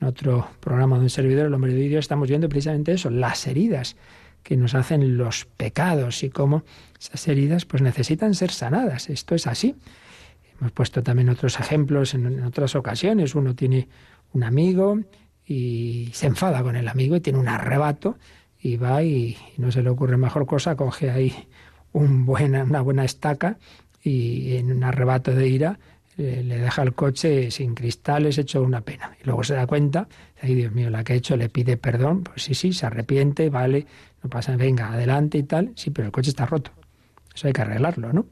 [0.00, 3.46] En otro programa de un servidor, el hombre de Dios, estamos viendo precisamente eso, las
[3.46, 3.96] heridas
[4.42, 6.64] que nos hacen los pecados y cómo
[7.00, 9.08] esas heridas pues necesitan ser sanadas.
[9.08, 9.76] Esto es así.
[10.60, 13.34] Hemos puesto también otros ejemplos en, otras ocasiones.
[13.34, 13.88] Uno tiene
[14.32, 15.00] un amigo
[15.52, 18.16] y se enfada con el amigo y tiene un arrebato
[18.58, 21.34] y va y, no se le ocurre mejor cosa, coge ahí
[21.92, 23.58] un buena, una buena estaca
[24.02, 25.78] y en un arrebato de ira
[26.16, 29.16] le deja el coche sin cristales, hecho una pena.
[29.20, 30.08] Y luego se da cuenta,
[30.40, 33.48] ay Dios mío, la que ha hecho le pide perdón, pues sí, sí, se arrepiente,
[33.50, 33.86] vale,
[34.22, 36.70] no pasa, venga, adelante y tal, sí, pero el coche está roto.
[37.34, 38.26] Eso hay que arreglarlo, ¿no?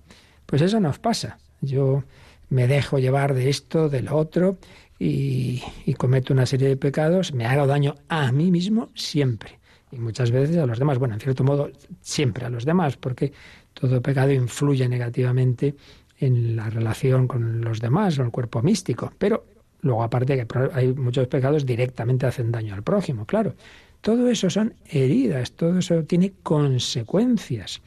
[0.46, 1.38] Pues eso nos pasa.
[1.60, 2.04] Yo
[2.50, 4.58] me dejo llevar de esto, de lo otro,
[5.02, 9.58] y, cometo una serie de pecados, me hago daño a mí mismo siempre.
[9.90, 11.70] Y muchas veces a los demás, bueno, en cierto modo,
[12.02, 13.32] siempre a los demás, porque
[13.72, 15.74] todo pecado influye negativamente
[16.18, 19.10] en la relación con los demás o el cuerpo místico.
[19.18, 19.46] Pero
[19.80, 23.54] luego aparte que hay muchos pecados directamente hacen daño al prójimo, claro.
[24.02, 27.80] Todo eso son heridas, todo eso tiene consecuencias.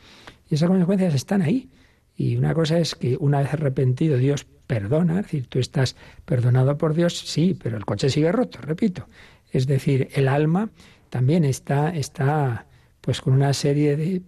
[0.50, 1.70] Y esas consecuencias están ahí.
[2.16, 5.96] Y una cosa es que una vez arrepentido Dios perdona, es decir, tú estás
[6.26, 9.08] perdonado por Dios, sí, pero el coche sigue roto, repito.
[9.52, 10.70] Es decir, el alma
[11.10, 12.66] también está, está
[13.02, 14.22] pues con una serie de,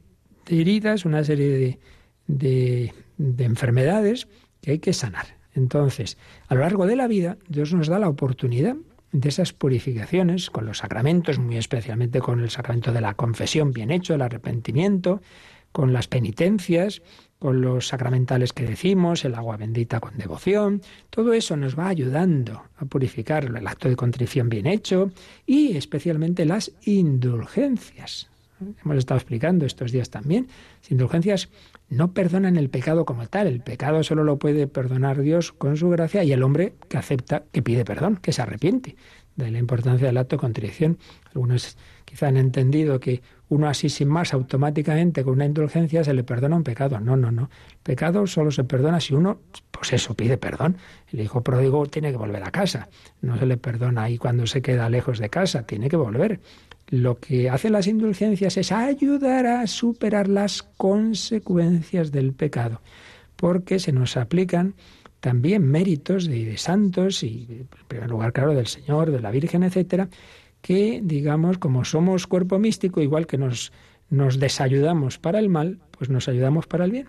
[0.47, 1.79] heridas, una serie
[2.27, 4.27] de, de enfermedades
[4.61, 5.37] que hay que sanar.
[5.55, 6.17] Entonces,
[6.47, 8.75] a lo largo de la vida, Dios nos da la oportunidad
[9.11, 13.89] de esas purificaciones con los sacramentos, muy especialmente con el sacramento de la confesión bien
[13.91, 15.21] hecho, el arrepentimiento,
[15.71, 17.01] con las penitencias,
[17.45, 20.81] con los sacramentales que decimos, el agua bendita con devoción,
[21.11, 25.11] todo eso nos va ayudando a purificar el acto de contrición bien hecho
[25.45, 28.31] y especialmente las indulgencias.
[28.83, 30.47] Hemos estado explicando estos días también,
[30.81, 31.49] las indulgencias
[31.87, 33.45] no perdonan el pecado como tal.
[33.45, 37.43] El pecado solo lo puede perdonar Dios con su gracia y el hombre que acepta,
[37.51, 38.95] que pide perdón, que se arrepiente.
[39.35, 40.97] de la importancia del acto de contrición.
[41.27, 46.23] Algunos quizá han entendido que uno así sin más automáticamente con una indulgencia se le
[46.23, 46.99] perdona un pecado.
[46.99, 47.49] No, no, no.
[47.83, 49.39] Pecado solo se perdona si uno,
[49.71, 50.77] pues eso, pide perdón.
[51.11, 52.89] El hijo pródigo tiene que volver a casa.
[53.21, 56.39] No se le perdona ahí cuando se queda lejos de casa, tiene que volver.
[56.87, 62.81] Lo que hacen las indulgencias es ayudar a superar las consecuencias del pecado,
[63.35, 64.75] porque se nos aplican
[65.19, 70.07] también méritos de, santos y, en primer lugar, claro, del Señor, de la Virgen, etcétera,
[70.65, 73.71] que, digamos, como somos cuerpo místico, igual que nos,
[74.09, 77.07] nos desayudamos para el mal, pues nos ayudamos para el bien.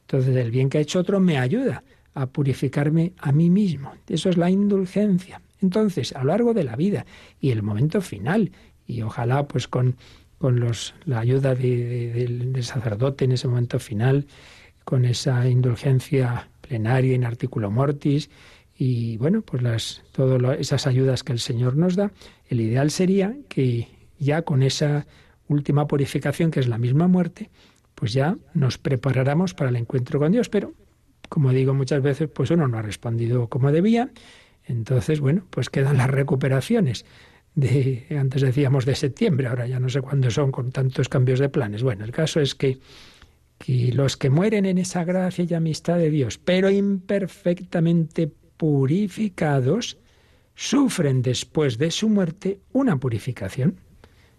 [0.00, 3.92] Entonces, el bien que ha hecho otro me ayuda a purificarme a mí mismo.
[4.08, 5.42] Eso es la indulgencia.
[5.60, 7.04] Entonces, a lo largo de la vida
[7.42, 8.52] y el momento final,
[8.86, 9.96] y ojalá pues con,
[10.38, 14.28] con los, la ayuda del sacerdote en ese momento final,
[14.84, 18.30] con esa indulgencia plenaria en artículo mortis
[18.76, 22.10] y bueno, pues las todas esas ayudas que el Señor nos da,
[22.48, 25.06] el ideal sería que ya con esa
[25.48, 27.50] última purificación que es la misma muerte,
[27.94, 30.72] pues ya nos preparáramos para el encuentro con Dios, pero
[31.28, 34.10] como digo muchas veces, pues uno no ha respondido como debía,
[34.64, 37.04] entonces bueno, pues quedan las recuperaciones
[37.54, 41.48] de antes decíamos de septiembre, ahora ya no sé cuándo son con tantos cambios de
[41.48, 41.82] planes.
[41.82, 42.78] Bueno, el caso es que
[43.66, 48.30] y los que mueren en esa gracia y amistad de Dios, pero imperfectamente
[48.64, 49.98] purificados,
[50.54, 53.78] sufren después de su muerte una purificación.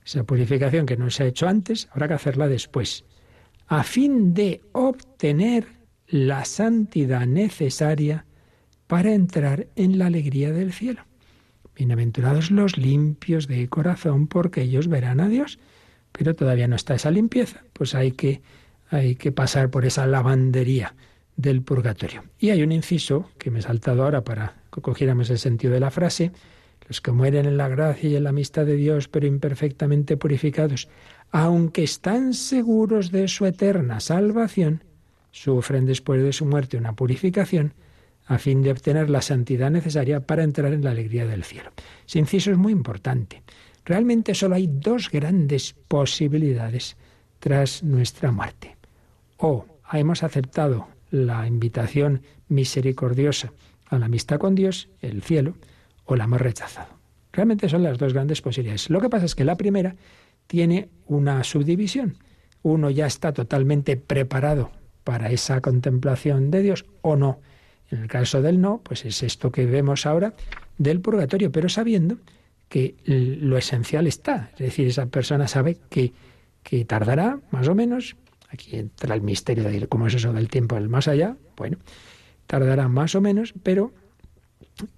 [0.03, 3.05] Esa purificación que no se ha hecho antes, habrá que hacerla después,
[3.67, 5.67] a fin de obtener
[6.07, 8.25] la santidad necesaria
[8.87, 11.03] para entrar en la alegría del cielo.
[11.75, 15.59] Bienaventurados los limpios de corazón, porque ellos verán a Dios.
[16.11, 18.41] Pero todavía no está esa limpieza, pues hay que
[18.89, 20.95] hay que pasar por esa lavandería
[21.37, 22.23] del purgatorio.
[22.39, 25.79] Y hay un inciso que me he saltado ahora para que cogiéramos el sentido de
[25.79, 26.31] la frase,
[26.87, 30.87] los que mueren en la gracia y en la amistad de Dios, pero imperfectamente purificados,
[31.31, 34.83] aunque están seguros de su eterna salvación,
[35.31, 37.73] sufren después de su muerte una purificación
[38.27, 41.71] a fin de obtener la santidad necesaria para entrar en la alegría del cielo.
[42.07, 43.43] Ese inciso es muy importante.
[43.83, 46.97] Realmente solo hay dos grandes posibilidades
[47.39, 48.75] tras nuestra muerte
[49.37, 50.87] o hemos aceptado
[51.23, 53.53] la invitación misericordiosa
[53.87, 55.55] a la amistad con Dios, el cielo,
[56.05, 56.89] o la hemos rechazado.
[57.31, 58.89] Realmente son las dos grandes posibilidades.
[58.89, 59.95] Lo que pasa es que la primera
[60.47, 62.17] tiene una subdivisión.
[62.61, 64.71] Uno ya está totalmente preparado
[65.03, 67.39] para esa contemplación de Dios o no.
[67.91, 70.33] En el caso del no, pues es esto que vemos ahora
[70.77, 72.17] del purgatorio, pero sabiendo
[72.69, 74.49] que lo esencial está.
[74.53, 76.13] Es decir, esa persona sabe que,
[76.63, 78.15] que tardará más o menos
[78.49, 81.35] Aquí entra el misterio de cómo es eso del tiempo del más allá.
[81.57, 81.77] Bueno,
[82.47, 83.91] tardará más o menos, pero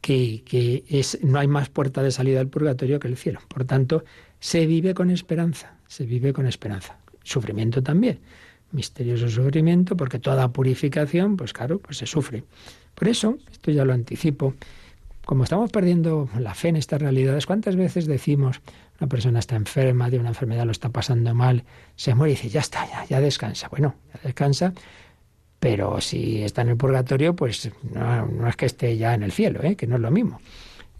[0.02, 3.40] que, que es, no hay más puerta de salida del purgatorio que el cielo.
[3.48, 4.04] Por tanto,
[4.40, 6.98] se vive con esperanza, se vive con esperanza.
[7.24, 8.20] Sufrimiento también,
[8.72, 12.44] misterioso sufrimiento, porque toda purificación, pues claro, pues se sufre.
[12.96, 14.56] Por eso, esto ya lo anticipo,
[15.26, 18.62] como estamos perdiendo la fe en estas realidades, ¿cuántas veces decimos,
[19.00, 21.64] una persona está enferma, de una enfermedad lo está pasando mal,
[21.96, 23.70] se muere y dice, ya está, ya, ya descansa.
[23.70, 24.74] Bueno, ya descansa,
[25.60, 29.62] pero si está en el purgatorio, pues no, es que esté ya en el cielo,
[29.64, 29.76] ¿eh?
[29.76, 30.40] que no es lo mismo.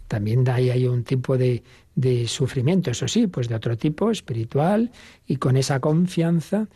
[0.06, 1.62] También hay, hay un tipo de,
[1.94, 4.90] de sufrimiento, eso sí, pues de otro tipo, espiritual,
[5.26, 6.68] y con esa confianza,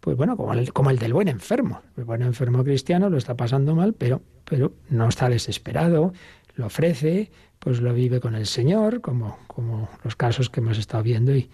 [0.00, 1.82] pues bueno, como el, como el del buen enfermo.
[1.96, 6.12] El buen enfermo cristiano lo está pasando mal, pero, pero no está desesperado,
[6.58, 11.04] lo ofrece, pues lo vive con el Señor, como, como los casos que hemos estado
[11.04, 11.48] viendo y,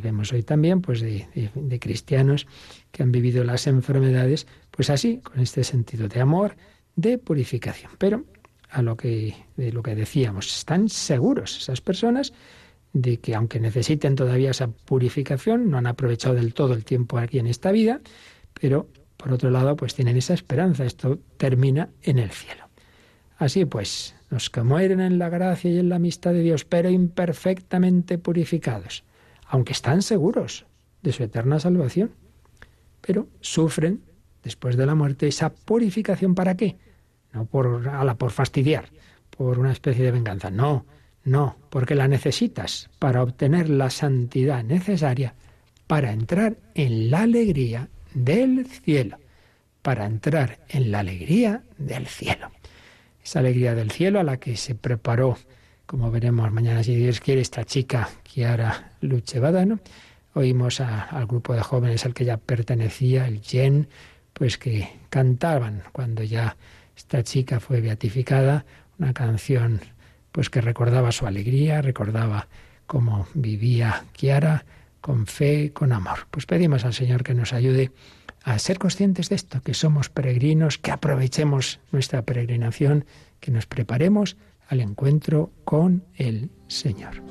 [0.00, 2.46] vemos hoy también, pues de, cristianos
[2.92, 6.56] que han vivido las enfermedades, pues así, con este sentido de amor,
[6.96, 7.92] de purificación.
[7.98, 8.24] Pero
[8.70, 12.32] a lo que, de lo que decíamos, están seguros esas personas
[12.92, 17.38] de que aunque necesiten todavía esa purificación, no han aprovechado del todo el tiempo aquí
[17.38, 18.00] en esta vida,
[18.54, 22.68] pero por otro lado, pues tienen esa esperanza, esto termina en el cielo.
[23.36, 26.88] Así pues, los que mueren en la gracia y en la amistad de Dios, pero
[26.88, 29.04] imperfectamente purificados,
[29.46, 30.66] aunque están seguros
[31.02, 32.12] de su eterna salvación,
[33.00, 34.02] pero sufren
[34.44, 36.34] después de la muerte esa purificación.
[36.36, 36.78] Para qué?
[37.32, 38.86] No por ala, por fastidiar,
[39.36, 40.86] por una especie de venganza, no,
[41.24, 45.34] no, porque la necesitas para obtener la santidad necesaria
[45.88, 49.18] para entrar en la alegría del cielo,
[49.82, 52.50] para entrar en la alegría del cielo
[53.30, 55.38] esa alegría del cielo a la que se preparó,
[55.86, 59.64] como veremos mañana si Dios quiere, esta chica Kiara Luchevada,
[60.34, 63.86] Oímos al grupo de jóvenes al que ya pertenecía, el Yen,
[64.32, 66.56] pues que cantaban cuando ya
[66.96, 68.64] esta chica fue beatificada,
[68.98, 69.80] una canción
[70.32, 72.48] pues que recordaba su alegría, recordaba
[72.88, 74.64] cómo vivía Kiara
[75.00, 76.26] con fe, con amor.
[76.32, 77.92] Pues pedimos al Señor que nos ayude
[78.42, 83.04] a ser conscientes de esto, que somos peregrinos, que aprovechemos nuestra peregrinación,
[83.40, 84.36] que nos preparemos
[84.68, 87.22] al encuentro con el Señor.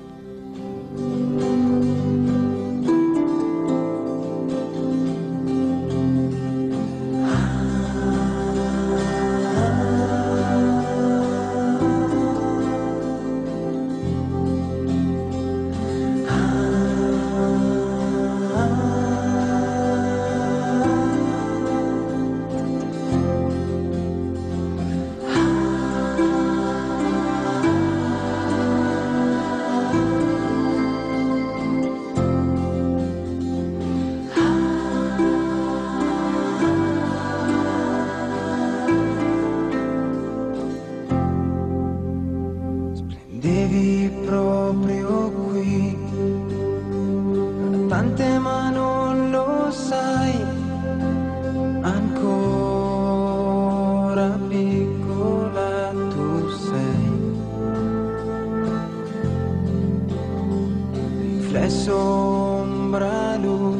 [61.69, 63.78] sombra luz.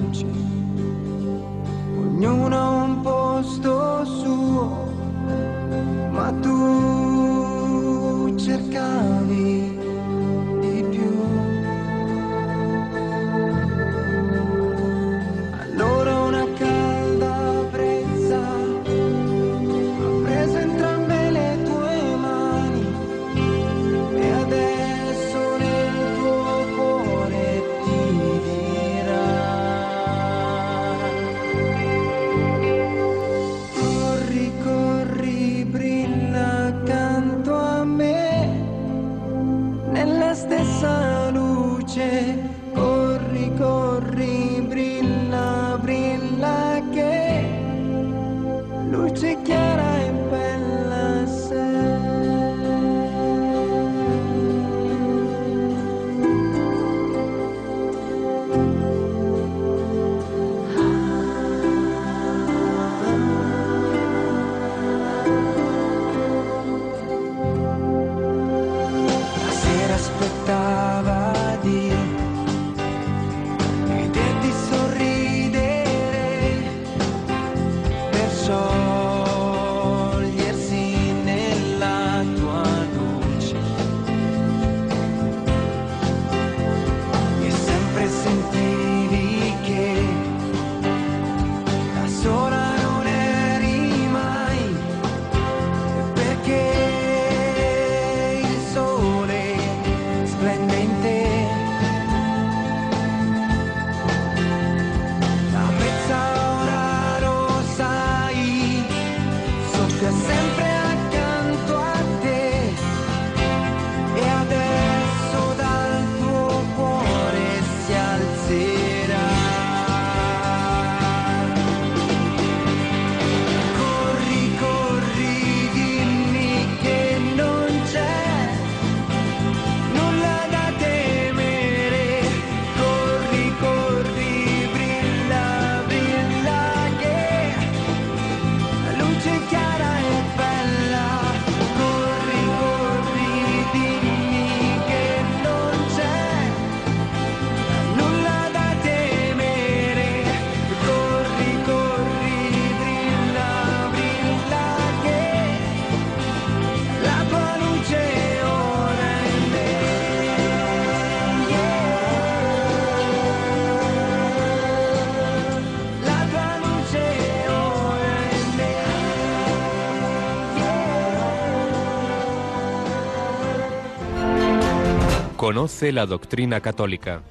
[175.50, 177.24] Conoce la doctrina católica.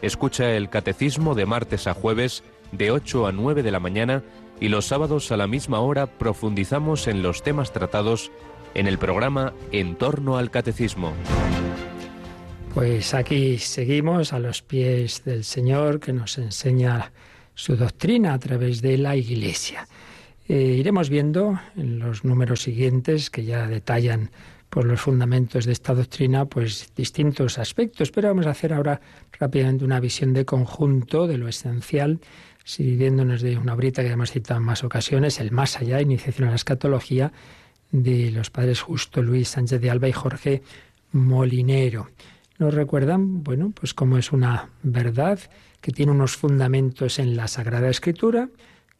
[0.00, 4.22] Escucha el catecismo de martes a jueves de 8 a 9 de la mañana
[4.58, 8.32] y los sábados a la misma hora profundizamos en los temas tratados
[8.72, 11.12] en el programa En torno al catecismo.
[12.72, 17.12] Pues aquí seguimos a los pies del Señor que nos enseña
[17.54, 19.86] su doctrina a través de la Iglesia.
[20.48, 24.30] Eh, iremos viendo en los números siguientes que ya detallan
[24.70, 28.10] por los fundamentos de esta doctrina, pues distintos aspectos.
[28.10, 29.00] Pero vamos a hacer ahora
[29.38, 32.20] rápidamente una visión de conjunto de lo esencial,
[32.64, 36.50] sirviéndonos de una brita que hemos citado en más ocasiones, el más allá, iniciación a
[36.50, 37.32] la escatología,
[37.92, 40.62] de los padres Justo Luis Sánchez de Alba y Jorge
[41.12, 42.08] molinero.
[42.58, 45.38] Nos recuerdan, bueno, pues cómo es una verdad
[45.80, 48.48] que tiene unos fundamentos en la Sagrada Escritura,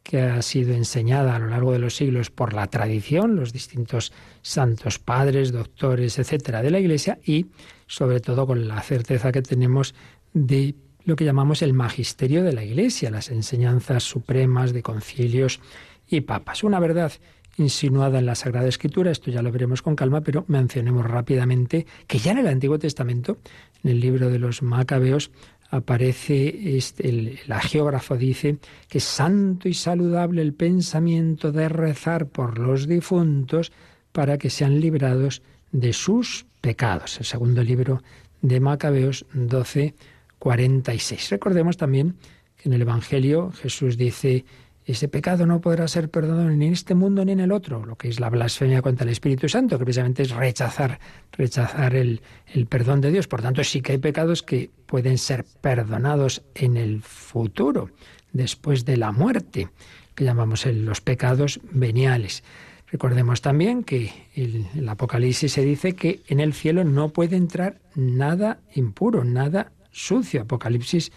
[0.07, 4.13] que ha sido enseñada a lo largo de los siglos por la tradición, los distintos
[4.41, 7.47] santos padres, doctores, etcétera, de la Iglesia, y
[7.87, 9.95] sobre todo con la certeza que tenemos
[10.33, 15.59] de lo que llamamos el magisterio de la Iglesia, las enseñanzas supremas de concilios
[16.07, 16.63] y papas.
[16.63, 17.11] Una verdad
[17.57, 22.19] insinuada en la Sagrada Escritura, esto ya lo veremos con calma, pero mencionemos rápidamente que
[22.19, 23.39] ya en el Antiguo Testamento,
[23.83, 25.31] en el libro de los Macabeos,
[25.69, 28.57] aparece este, el, el geógrafo dice
[28.87, 33.71] que es santo y saludable el pensamiento de rezar por los difuntos
[34.11, 35.41] para que sean librados
[35.71, 37.19] de sus pecados.
[37.19, 38.01] El segundo libro
[38.41, 39.93] de Macabeos 12,
[40.39, 41.29] 46.
[41.31, 42.15] Recordemos también
[42.55, 44.45] que en el Evangelio Jesús dice
[44.87, 47.97] ese pecado no podrá ser perdonado ni en este mundo ni en el otro, lo
[47.97, 50.99] que es la blasfemia contra el Espíritu Santo, que precisamente es rechazar,
[51.33, 52.21] rechazar el,
[52.53, 53.27] el perdón de Dios.
[53.27, 57.89] Por tanto, sí que hay pecados que pueden ser perdonados en el futuro,
[58.31, 59.67] después de la muerte,
[60.15, 62.43] que llamamos los pecados veniales.
[62.89, 67.81] Recordemos también que en el Apocalipsis se dice que en el cielo no puede entrar
[67.95, 70.43] nada impuro, nada sucio.
[70.43, 71.11] Apocalipsis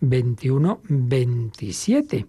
[0.00, 2.26] 21, 27.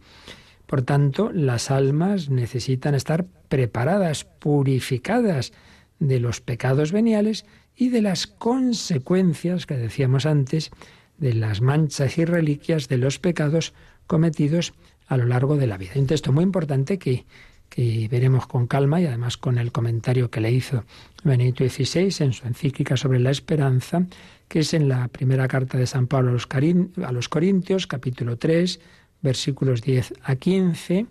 [0.67, 5.53] Por tanto, las almas necesitan estar preparadas, purificadas
[5.99, 7.45] de los pecados veniales
[7.75, 10.71] y de las consecuencias que decíamos antes
[11.17, 13.73] de las manchas y reliquias de los pecados
[14.05, 14.73] cometidos
[15.07, 15.93] a lo largo de la vida.
[15.95, 17.25] Un texto muy importante que,
[17.69, 20.83] que veremos con calma y además con el comentario que le hizo
[21.23, 24.05] Benito XVI en su encíclica sobre la esperanza,
[24.47, 28.79] que es en la primera carta de San Pablo a los Corintios, capítulo 3,
[29.21, 31.07] versículos 10 a 15,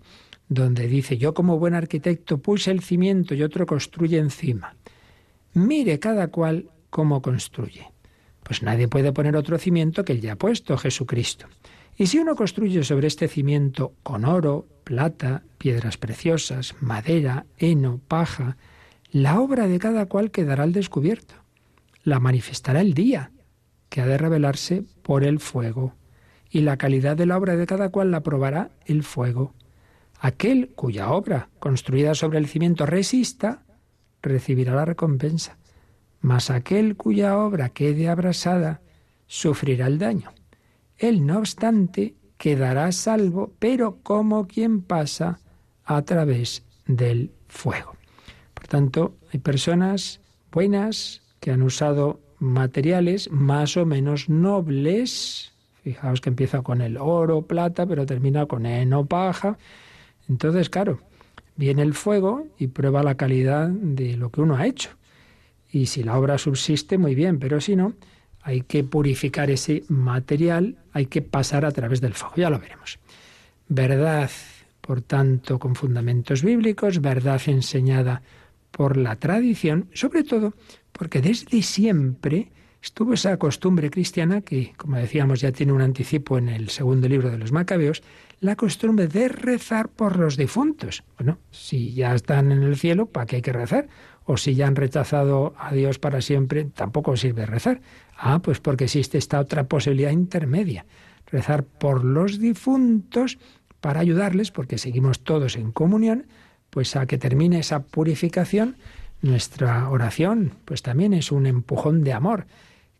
[0.49, 4.75] donde dice, yo como buen arquitecto puse el cimiento y otro construye encima.
[5.53, 7.91] Mire cada cual cómo construye.
[8.43, 11.47] Pues nadie puede poner otro cimiento que el ya puesto, Jesucristo.
[11.97, 18.55] Y si uno construye sobre este cimiento con oro, plata, piedras preciosas, madera, heno, paja,
[19.11, 21.35] la obra de cada cual quedará al descubierto.
[22.03, 23.31] La manifestará el día,
[23.89, 25.93] que ha de revelarse por el fuego
[26.49, 29.53] y la calidad de la obra de cada cual la probará el fuego.
[30.19, 33.63] Aquel cuya obra, construida sobre el cimiento, resista,
[34.21, 35.57] recibirá la recompensa,
[36.21, 38.81] mas aquel cuya obra quede abrasada,
[39.27, 40.31] sufrirá el daño.
[40.97, 45.39] Él, no obstante, quedará salvo, pero como quien pasa
[45.83, 47.95] a través del fuego.
[48.53, 50.21] Por tanto, hay personas
[50.51, 55.53] buenas que han usado materiales más o menos nobles
[55.87, 59.57] Fijaos que empieza con el oro, plata, pero termina con heno, paja.
[60.27, 60.99] Entonces, claro,
[61.55, 64.89] viene el fuego y prueba la calidad de lo que uno ha hecho.
[65.71, 67.93] Y si la obra subsiste, muy bien, pero si no,
[68.41, 72.35] hay que purificar ese material, hay que pasar a través del fuego.
[72.35, 72.99] Ya lo veremos.
[73.69, 74.29] Verdad,
[74.81, 78.23] por tanto, con fundamentos bíblicos, verdad enseñada
[78.71, 80.53] por la tradición, sobre todo
[80.91, 82.51] porque desde siempre
[82.81, 87.29] estuvo esa costumbre cristiana que, como decíamos, ya tiene un anticipo en el segundo libro
[87.29, 88.03] de los Macabeos,
[88.39, 91.03] la costumbre de rezar por los difuntos.
[91.17, 93.87] Bueno, si ya están en el cielo, ¿para qué hay que rezar?
[94.25, 97.81] O si ya han rechazado a Dios para siempre, tampoco sirve rezar.
[98.15, 100.85] Ah, pues porque existe esta otra posibilidad intermedia,
[101.31, 103.39] rezar por los difuntos
[103.81, 106.27] para ayudarles, porque seguimos todos en comunión,
[106.69, 108.75] pues a que termine esa purificación
[109.21, 112.47] nuestra oración pues también es un empujón de amor,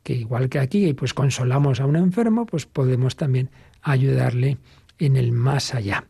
[0.03, 3.49] que igual que aquí pues consolamos a un enfermo, pues podemos también
[3.81, 4.57] ayudarle
[4.99, 6.05] en el más allá.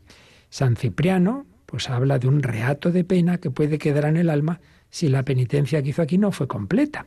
[0.50, 4.62] San Cipriano pues habla de un reato de pena que puede quedar en el alma
[4.90, 7.06] si la penitencia que hizo aquí no fue completa.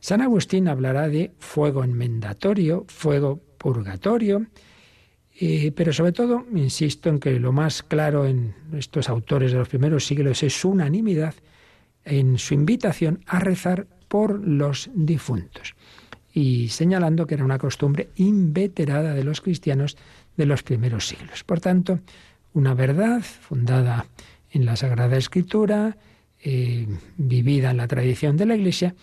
[0.00, 4.46] San Agustín hablará de fuego enmendatorio, fuego purgatorio,
[5.40, 9.68] eh, pero sobre todo, insisto en que lo más claro en estos autores de los
[9.68, 11.34] primeros siglos es su unanimidad
[12.04, 15.74] en su invitación a rezar por los difuntos
[16.32, 19.96] y señalando que era una costumbre inveterada de los cristianos
[20.36, 21.44] de los primeros siglos.
[21.44, 22.00] Por tanto,
[22.54, 24.06] una verdad fundada
[24.50, 25.96] en la Sagrada Escritura,
[26.42, 26.86] eh,
[27.16, 28.94] vivida en la tradición de la Iglesia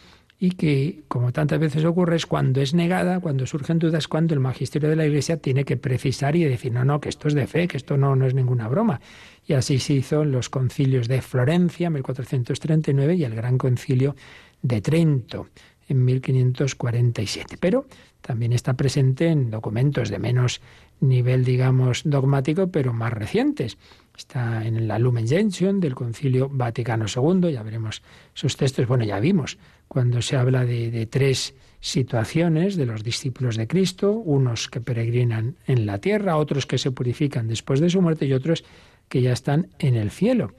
[0.41, 4.39] y que, como tantas veces ocurre, es cuando es negada, cuando surgen dudas, cuando el
[4.39, 7.45] magisterio de la Iglesia tiene que precisar y decir, no, no, que esto es de
[7.45, 9.01] fe, que esto no, no es ninguna broma.
[9.45, 14.15] Y así se hizo en los concilios de Florencia, 1439, y el Gran Concilio
[14.61, 15.49] de Trento,
[15.89, 17.57] en 1547.
[17.59, 17.85] Pero
[18.21, 20.61] también está presente en documentos de menos
[21.01, 23.77] nivel, digamos, dogmático, pero más recientes.
[24.15, 29.19] está en la Lumen Gentium del Concilio Vaticano II, ya veremos sus textos, bueno, ya
[29.19, 29.57] vimos
[29.89, 35.85] cuando se habla de, tres situaciones de los discípulos de Cristo, unos que peregrinan en
[35.85, 38.63] la tierra, otros que se purifican después de su muerte y otros
[39.09, 40.53] que ya están en el cielo.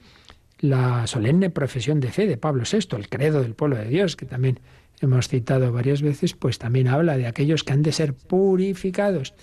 [0.59, 4.27] La solemne profesión de fe de Pablo VI, el credo del pueblo de Dios, que
[4.27, 4.59] también
[4.99, 9.33] hemos citado varias veces, pues también habla de aquellos que han de ser purificados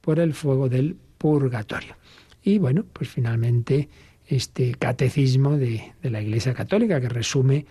[0.00, 1.96] por el fuego del purgatorio.
[2.42, 3.88] Y bueno, pues finalmente
[4.28, 7.66] este catecismo de, la Iglesia Católica que resume,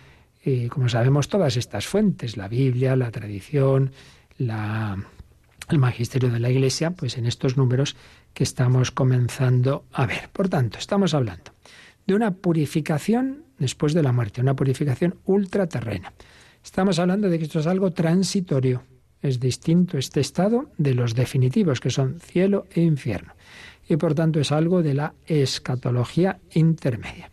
[0.70, 3.91] como sabemos, todas estas fuentes, la Biblia, la tradición,
[4.39, 7.95] el magisterio de la Iglesia, pues en estos números
[8.34, 10.30] que estamos comenzando a ver.
[10.32, 11.52] Por tanto, estamos hablando
[12.06, 16.14] de una purificación después de la muerte, una purificación ultraterrena.
[16.64, 18.84] Estamos hablando de que esto es algo transitorio.
[19.22, 23.34] Es distinto este estado de los definitivos, que son cielo e infierno.
[23.89, 27.32] Y por tanto es algo de la escatología intermedia.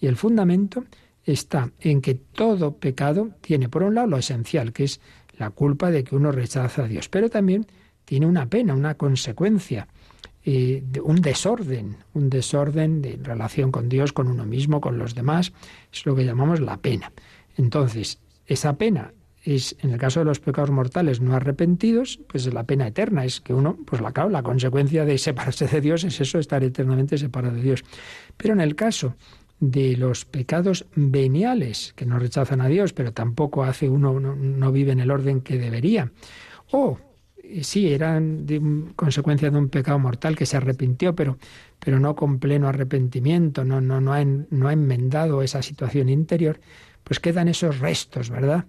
[0.00, 0.84] Y el fundamento
[1.24, 5.00] está en que todo pecado tiene, por un lado, lo esencial, que es
[5.38, 7.66] la culpa de que uno rechaza a Dios, pero también
[8.04, 9.88] tiene una pena, una consecuencia,
[10.44, 15.52] eh, un desorden, un desorden de relación con Dios, con uno mismo, con los demás,
[15.92, 17.12] es lo que llamamos la pena.
[17.56, 19.12] Entonces, esa pena
[19.42, 23.24] es, en el caso de los pecados mortales no arrepentidos, pues es la pena eterna,
[23.24, 27.18] es que uno, pues la, la consecuencia de separarse de Dios es eso, estar eternamente
[27.18, 27.84] separado de Dios.
[28.36, 29.16] Pero en el caso
[29.70, 34.92] de los pecados veniales, que no rechazan a Dios, pero tampoco hace uno, no, vive
[34.92, 36.12] en el orden que debería,
[36.70, 36.98] o
[37.62, 38.46] sí, eran
[38.96, 41.38] consecuencia de un pecado mortal que se arrepintió, pero,
[41.78, 46.60] pero no con pleno arrepentimiento, no, no, no, ha, no ha enmendado esa situación interior,
[47.02, 48.66] pues quedan esos restos, ¿verdad?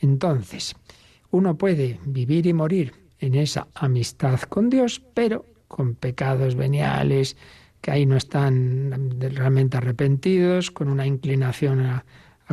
[0.00, 0.76] Entonces,
[1.30, 7.36] uno puede vivir y morir en esa amistad con Dios, pero con pecados veniales
[7.80, 12.04] que ahí no están realmente arrepentidos, con una inclinación a,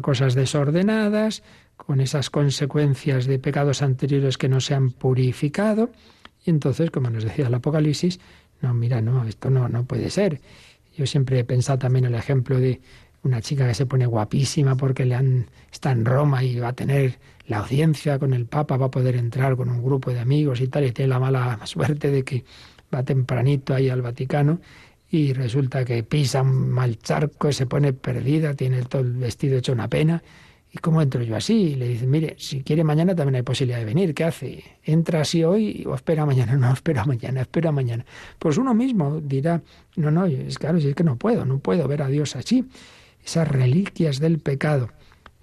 [0.01, 1.43] cosas desordenadas,
[1.77, 5.91] con esas consecuencias de pecados anteriores que no se han purificado.
[6.45, 8.19] Y entonces, como nos decía el Apocalipsis,
[8.61, 10.41] no, mira, no, esto no, no puede ser.
[10.97, 12.81] Yo siempre he pensado también el ejemplo de
[13.23, 16.73] una chica que se pone guapísima porque le han, está en Roma y va a
[16.73, 20.61] tener la audiencia con el Papa, va a poder entrar con un grupo de amigos
[20.61, 22.43] y tal, y tiene la mala suerte de que
[22.93, 24.59] va tempranito ahí al Vaticano
[25.13, 29.71] y resulta que pisa un mal charco se pone perdida, tiene todo el vestido hecho
[29.71, 30.23] una pena.
[30.71, 31.53] ¿Y cómo entro yo así?
[31.53, 34.15] Y le dicen, mire, si quiere mañana también hay posibilidad de venir.
[34.15, 34.63] ¿Qué hace?
[34.83, 36.55] ¿Entra así hoy o espera mañana?
[36.57, 38.03] No, espera mañana, espera mañana.
[38.39, 39.61] Pues uno mismo dirá,
[39.97, 42.65] no, no, es claro, es que no puedo, no puedo ver a Dios así
[43.23, 44.89] esas reliquias del pecado,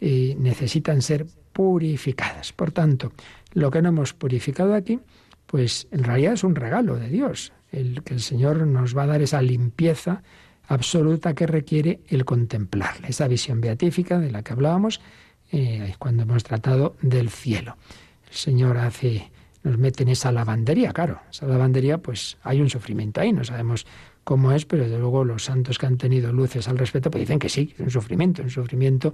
[0.00, 2.52] y necesitan ser purificadas.
[2.52, 3.12] Por tanto,
[3.52, 4.98] lo que no hemos purificado aquí,
[5.46, 9.06] pues en realidad es un regalo de Dios, el que el Señor nos va a
[9.06, 10.22] dar esa limpieza
[10.66, 15.00] absoluta que requiere el contemplarle, esa visión beatífica de la que hablábamos
[15.50, 17.76] eh, cuando hemos tratado del cielo.
[18.28, 19.32] El Señor hace,
[19.64, 23.84] nos mete en esa lavandería, claro, esa lavandería, pues hay un sufrimiento ahí, no sabemos
[24.22, 27.40] cómo es, pero desde luego los santos que han tenido luces al respecto pues dicen
[27.40, 29.12] que sí, es un sufrimiento, un sufrimiento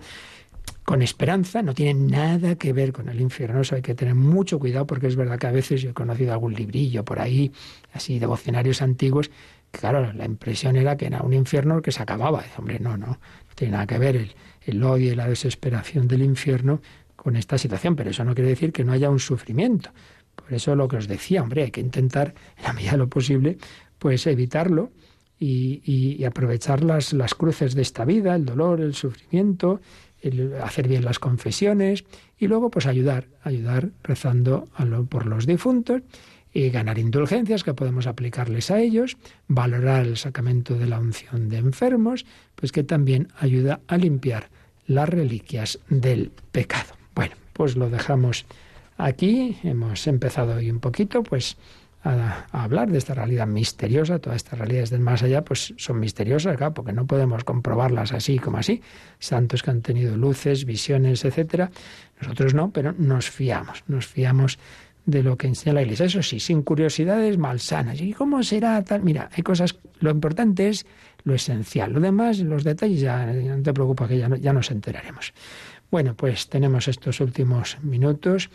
[0.85, 3.61] con esperanza, no tiene nada que ver con el infierno.
[3.61, 6.33] Eso hay que tener mucho cuidado porque es verdad que a veces yo he conocido
[6.33, 7.51] algún librillo por ahí,
[7.93, 9.31] así devocionarios antiguos,
[9.73, 12.45] que claro, la impresión era que era un infierno que se acababa.
[12.57, 13.19] Hombre, no, no, no
[13.55, 16.81] tiene nada que ver el, el odio y la desesperación del infierno
[17.17, 19.91] con esta situación, pero eso no quiere decir que no haya un sufrimiento.
[20.37, 23.09] Por eso lo que os decía, hombre, hay que intentar, en la medida de lo
[23.09, 23.59] posible,
[23.99, 24.93] pues evitarlo
[25.39, 29.81] y, aprovechar las, las, cruces de esta vida, el dolor, el sufrimiento,
[30.62, 32.05] hacer bien las confesiones
[32.39, 34.69] y luego pues ayudar, ayudar rezando
[35.09, 36.03] por los difuntos
[36.53, 41.59] y ganar indulgencias que podemos aplicarles a ellos, valorar el sacramento de la unción de
[41.59, 44.49] enfermos, pues que también ayuda a limpiar
[44.87, 46.95] las reliquias del pecado.
[47.14, 48.47] Bueno, pues lo dejamos
[48.97, 51.59] aquí, hemos empezado hoy un poquito, pues
[52.07, 56.57] a, hablar de esta realidad misteriosa, todas estas realidades del más allá, pues son misteriosas,
[56.57, 58.82] claro, porque no podemos comprobarlas así como así.
[59.18, 61.70] Santos que han tenido luces, visiones, etcétera.
[62.20, 64.59] Nosotros no, pero nos fiamos, nos fiamos
[65.04, 66.07] de lo que enseña la Iglesia.
[66.07, 68.00] Eso sí, sin curiosidades malsanas.
[68.00, 69.02] ¿Y cómo será tal?
[69.02, 70.86] Mira, hay cosas, lo importante es
[71.24, 71.92] lo esencial.
[71.92, 75.32] Lo demás, los detalles, ya no te preocupes que ya, ya nos enteraremos.
[75.90, 78.50] Bueno, pues tenemos estos últimos minutos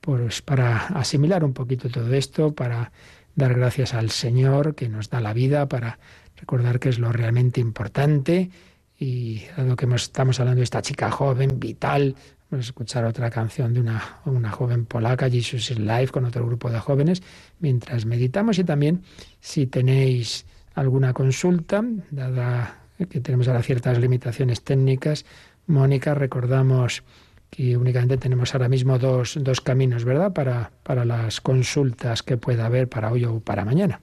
[0.00, 2.92] pues para asimilar un poquito todo esto, para
[3.34, 5.98] dar gracias al Señor que nos da la vida, para
[6.36, 8.50] recordar que es lo realmente importante
[8.98, 12.16] y dado que estamos hablando de esta chica joven, vital,
[12.50, 16.44] vamos a escuchar otra canción de una, una joven polaca, Jesus is Life, con otro
[16.46, 17.22] grupo de jóvenes,
[17.60, 19.02] mientras meditamos y también
[19.40, 25.24] si tenéis alguna consulta, dada que tenemos ahora ciertas limitaciones técnicas.
[25.66, 27.04] Mónica, recordamos
[27.50, 32.66] que únicamente tenemos ahora mismo dos, dos caminos, ¿verdad?, para, para las consultas que pueda
[32.66, 34.00] haber para hoy o para mañana.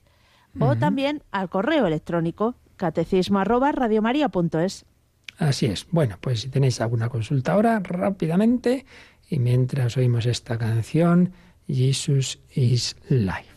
[0.60, 4.84] O también al correo electrónico catecismo arroba radiomaria.es.
[5.38, 5.86] Así es.
[5.92, 8.84] Bueno, pues si tenéis alguna consulta ahora, rápidamente,
[9.30, 11.32] y mientras oímos esta canción,
[11.68, 13.51] Jesus is Life.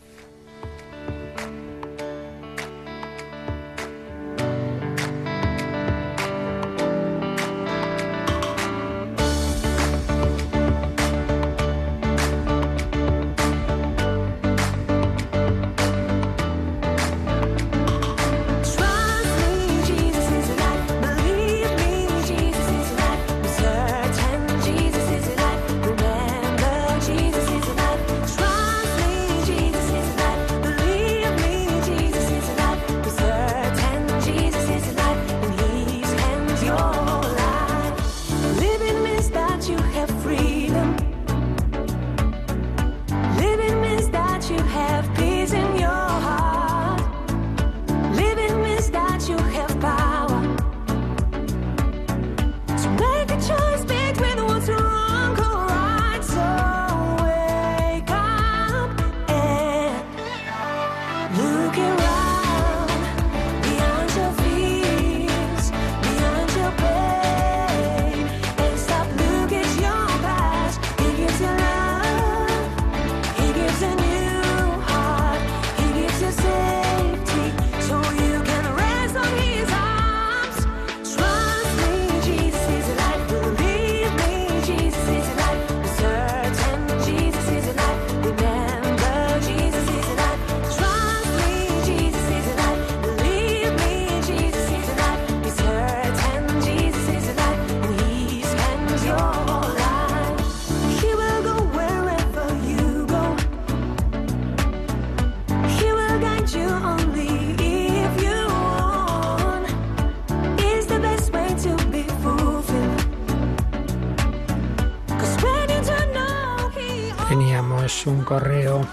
[118.06, 118.84] Un correo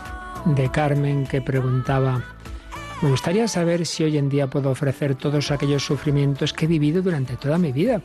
[0.46, 2.24] de Carmen que preguntaba,
[3.02, 7.02] me gustaría saber si hoy en día puedo ofrecer todos aquellos sufrimientos que he vivido
[7.02, 8.04] durante toda mi vida,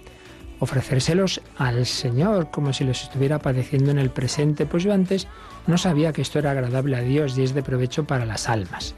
[0.60, 5.28] ofrecérselos al Señor como si los estuviera padeciendo en el presente, pues yo antes
[5.66, 8.94] no sabía que esto era agradable a Dios y es de provecho para las almas.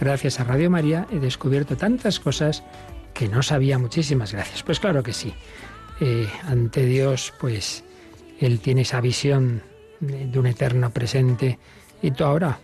[0.00, 2.62] Gracias a Radio María he descubierto tantas cosas
[3.12, 3.78] que no sabía.
[3.78, 4.62] Muchísimas gracias.
[4.62, 5.34] Pues claro que sí.
[6.00, 7.84] Eh, ante Dios, pues
[8.40, 9.62] Él tiene esa visión
[10.00, 11.58] de un eterno presente.
[12.02, 12.58] Y tú ahora,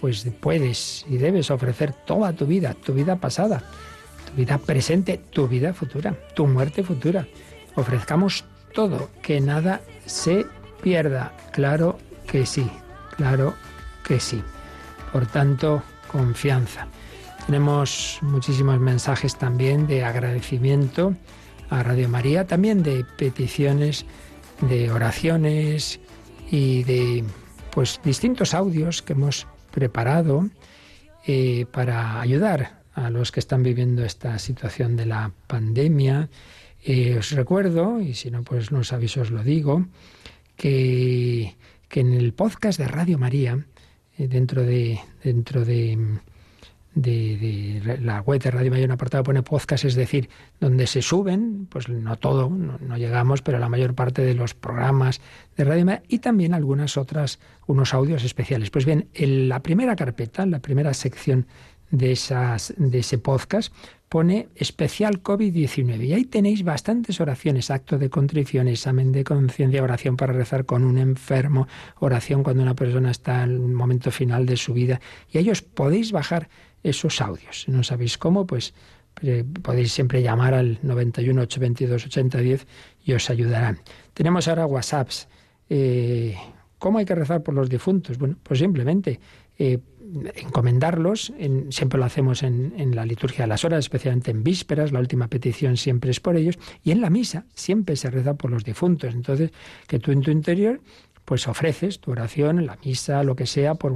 [0.00, 3.62] pues puedes y debes ofrecer toda tu vida, tu vida pasada,
[4.26, 7.26] tu vida presente, tu vida futura, tu muerte futura.
[7.74, 10.46] Ofrezcamos todo, que nada se
[10.82, 11.32] pierda.
[11.52, 12.70] Claro que sí,
[13.16, 13.54] claro
[14.04, 14.42] que sí.
[15.12, 16.86] Por tanto, confianza.
[17.46, 21.14] Tenemos muchísimos mensajes también de agradecimiento
[21.70, 24.04] a Radio María, también de peticiones,
[24.60, 26.00] de oraciones,
[26.50, 27.24] y de
[27.70, 30.48] pues distintos audios que hemos preparado
[31.26, 36.30] eh, para ayudar a los que están viviendo esta situación de la pandemia.
[36.82, 39.86] Eh, os recuerdo, y si no, pues no sabéis, os lo digo,
[40.56, 41.56] que,
[41.88, 43.66] que en el podcast de Radio María,
[44.16, 45.98] eh, dentro de, dentro de
[46.96, 51.66] de, la web de Radio Mayor, un apartado pone podcast, es decir, donde se suben,
[51.70, 55.20] pues no todo, no, llegamos, pero la mayor parte de los programas
[55.56, 58.70] de Radio Mayor y también algunas otras, unos audios especiales.
[58.70, 61.46] Pues bien, en la primera carpeta, la primera sección
[61.90, 63.72] de, esas, de ese podcast,
[64.08, 70.16] pone especial COVID-19 y ahí tenéis bastantes oraciones, acto de contrición, examen de conciencia, oración
[70.16, 71.66] para rezar con un enfermo,
[71.98, 75.62] oración cuando una persona está en un momento final de su vida y ahí os
[75.62, 76.48] podéis bajar
[76.82, 77.62] esos audios.
[77.62, 78.74] Si no sabéis cómo, pues
[79.62, 82.66] podéis siempre llamar al 91 822 8010
[83.04, 83.80] y os ayudarán.
[84.14, 85.28] Tenemos ahora WhatsApps.
[85.68, 86.36] Eh,
[86.78, 88.18] ¿Cómo hay que rezar por los difuntos?
[88.18, 89.18] Bueno, pues simplemente
[89.58, 89.78] eh,
[90.36, 91.32] encomendarlos,
[91.70, 95.28] siempre lo hacemos en, en, la liturgia de las horas, especialmente en vísperas, la última
[95.28, 99.14] petición siempre es por ellos, y en la misa siempre se reza por los difuntos.
[99.14, 99.50] Entonces,
[99.88, 100.80] que tú en tu interior
[101.26, 103.92] pues ofreces tu oración, la misa, lo que sea, por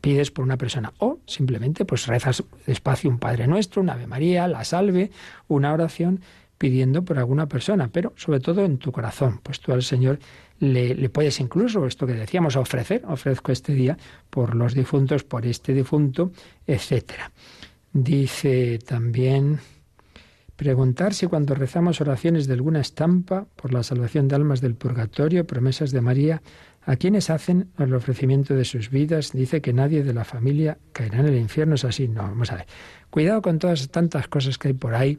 [0.00, 0.92] pides por una persona.
[0.98, 5.12] O simplemente pues rezas despacio un Padre Nuestro, una Ave María, la salve,
[5.46, 6.20] una oración
[6.58, 9.40] pidiendo por alguna persona, pero sobre todo en tu corazón.
[9.44, 10.18] Pues tú al Señor
[10.62, 13.98] le, puedes incluso, esto que decíamos, ofrecer, ofrezco este día
[14.30, 16.30] por los difuntos, por este difunto,
[16.64, 17.32] etcétera.
[17.92, 19.58] Dice también
[20.54, 25.48] preguntar si cuando rezamos oraciones de alguna estampa por la salvación de almas del purgatorio,
[25.48, 26.42] promesas de María,
[26.86, 31.18] a quienes hacen el ofrecimiento de sus vidas, dice que nadie de la familia caerá
[31.20, 32.06] en el infierno, es así.
[32.06, 32.66] No, vamos a ver.
[33.10, 35.18] Cuidado con todas tantas cosas que hay por ahí,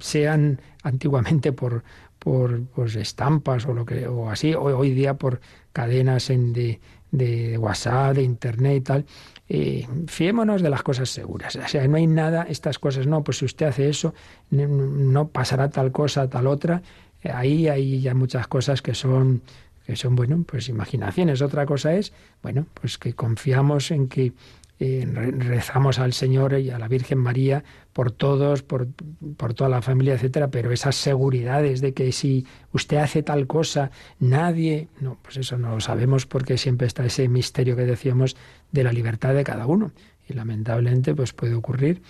[0.00, 1.84] sean antiguamente por,
[2.24, 5.40] por pues, estampas o lo que o así, hoy, día por
[5.72, 9.06] cadenas en de, de WhatsApp, de Internet y tal.
[9.46, 11.54] Eh, fiémonos de las cosas seguras.
[11.56, 14.14] O sea, no hay nada, estas cosas, no, pues si usted hace eso,
[14.50, 16.82] no pasará tal cosa, tal otra.
[17.22, 19.42] Ahí hay ya muchas cosas que son,
[19.86, 21.42] que son, bueno, pues imaginaciones.
[21.42, 24.32] Otra cosa es, bueno, pues que confiamos en que
[24.80, 27.62] eh, rezamos al Señor y a la Virgen María
[27.92, 28.88] por todos, por,
[29.36, 33.92] por, toda la familia, etcétera, pero esas seguridades de que si usted hace tal cosa,
[34.18, 38.36] nadie, no, pues eso no lo sabemos porque siempre está ese misterio que decíamos
[38.72, 39.92] de la libertad de cada uno.
[40.28, 42.02] Y lamentablemente, pues puede ocurrir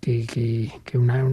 [0.00, 0.70] que, que,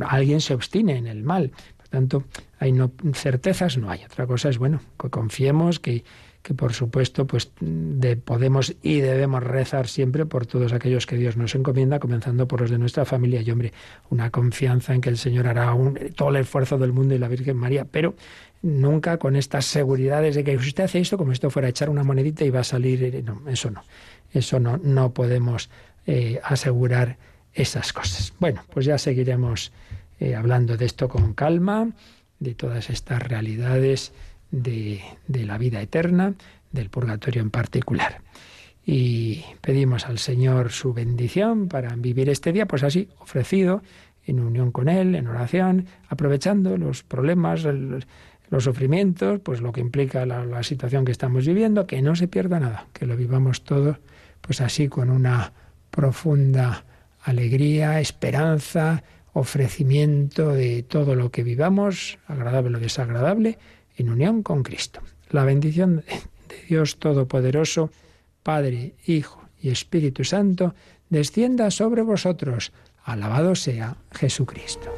[0.07, 1.51] alguien se obstine en el mal.
[1.75, 2.23] Por tanto,
[2.59, 4.03] hay no, certezas no hay.
[4.05, 6.03] Otra cosa es, bueno, que confiemos que
[6.41, 11.35] que por supuesto pues de, podemos y debemos rezar siempre por todos aquellos que Dios
[11.35, 13.41] nos encomienda, comenzando por los de nuestra familia.
[13.41, 13.73] Y hombre,
[14.09, 15.75] una confianza en que el Señor hará
[16.15, 18.15] todo el esfuerzo del mundo y la Virgen María, pero
[18.61, 21.89] nunca con estas seguridades de que usted hace esto como si esto fuera a echar
[21.89, 23.83] una monedita y va a salir, eh, eso no,
[24.31, 25.69] eso no, no podemos
[26.05, 27.17] eh, asegurar
[27.53, 28.33] esas cosas.
[28.39, 29.71] Bueno, pues ya seguiremos
[30.19, 31.89] eh, hablando de esto con calma,
[32.39, 34.13] de todas estas realidades
[34.51, 36.33] de, la vida eterna,
[36.71, 38.21] del purgatorio en particular.
[38.85, 43.81] Y pedimos al Señor su bendición para vivir este día, pues así, ofrecido,
[44.25, 50.25] en unión con Él, en oración, aprovechando los problemas, los sufrimientos, pues lo que implica
[50.25, 53.97] la, situación que estamos viviendo, que no se pierda nada, que lo vivamos todos,
[54.41, 55.53] pues así con una
[55.91, 56.85] profunda
[57.23, 63.57] alegría, esperanza, ofrecimiento de todo lo que vivamos, agradable o desagradable,
[63.97, 65.01] en unión con Cristo.
[65.29, 66.03] La bendición
[66.47, 67.91] de Dios Todopoderoso,
[68.43, 70.75] Padre, Hijo y Espíritu Santo,
[71.09, 72.71] descienda sobre vosotros.
[73.03, 74.91] Alabado sea Jesucristo.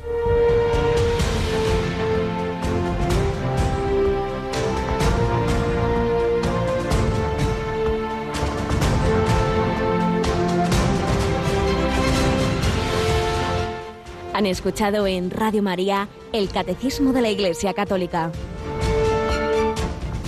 [14.33, 18.31] Han escuchado en Radio María el Catecismo de la Iglesia Católica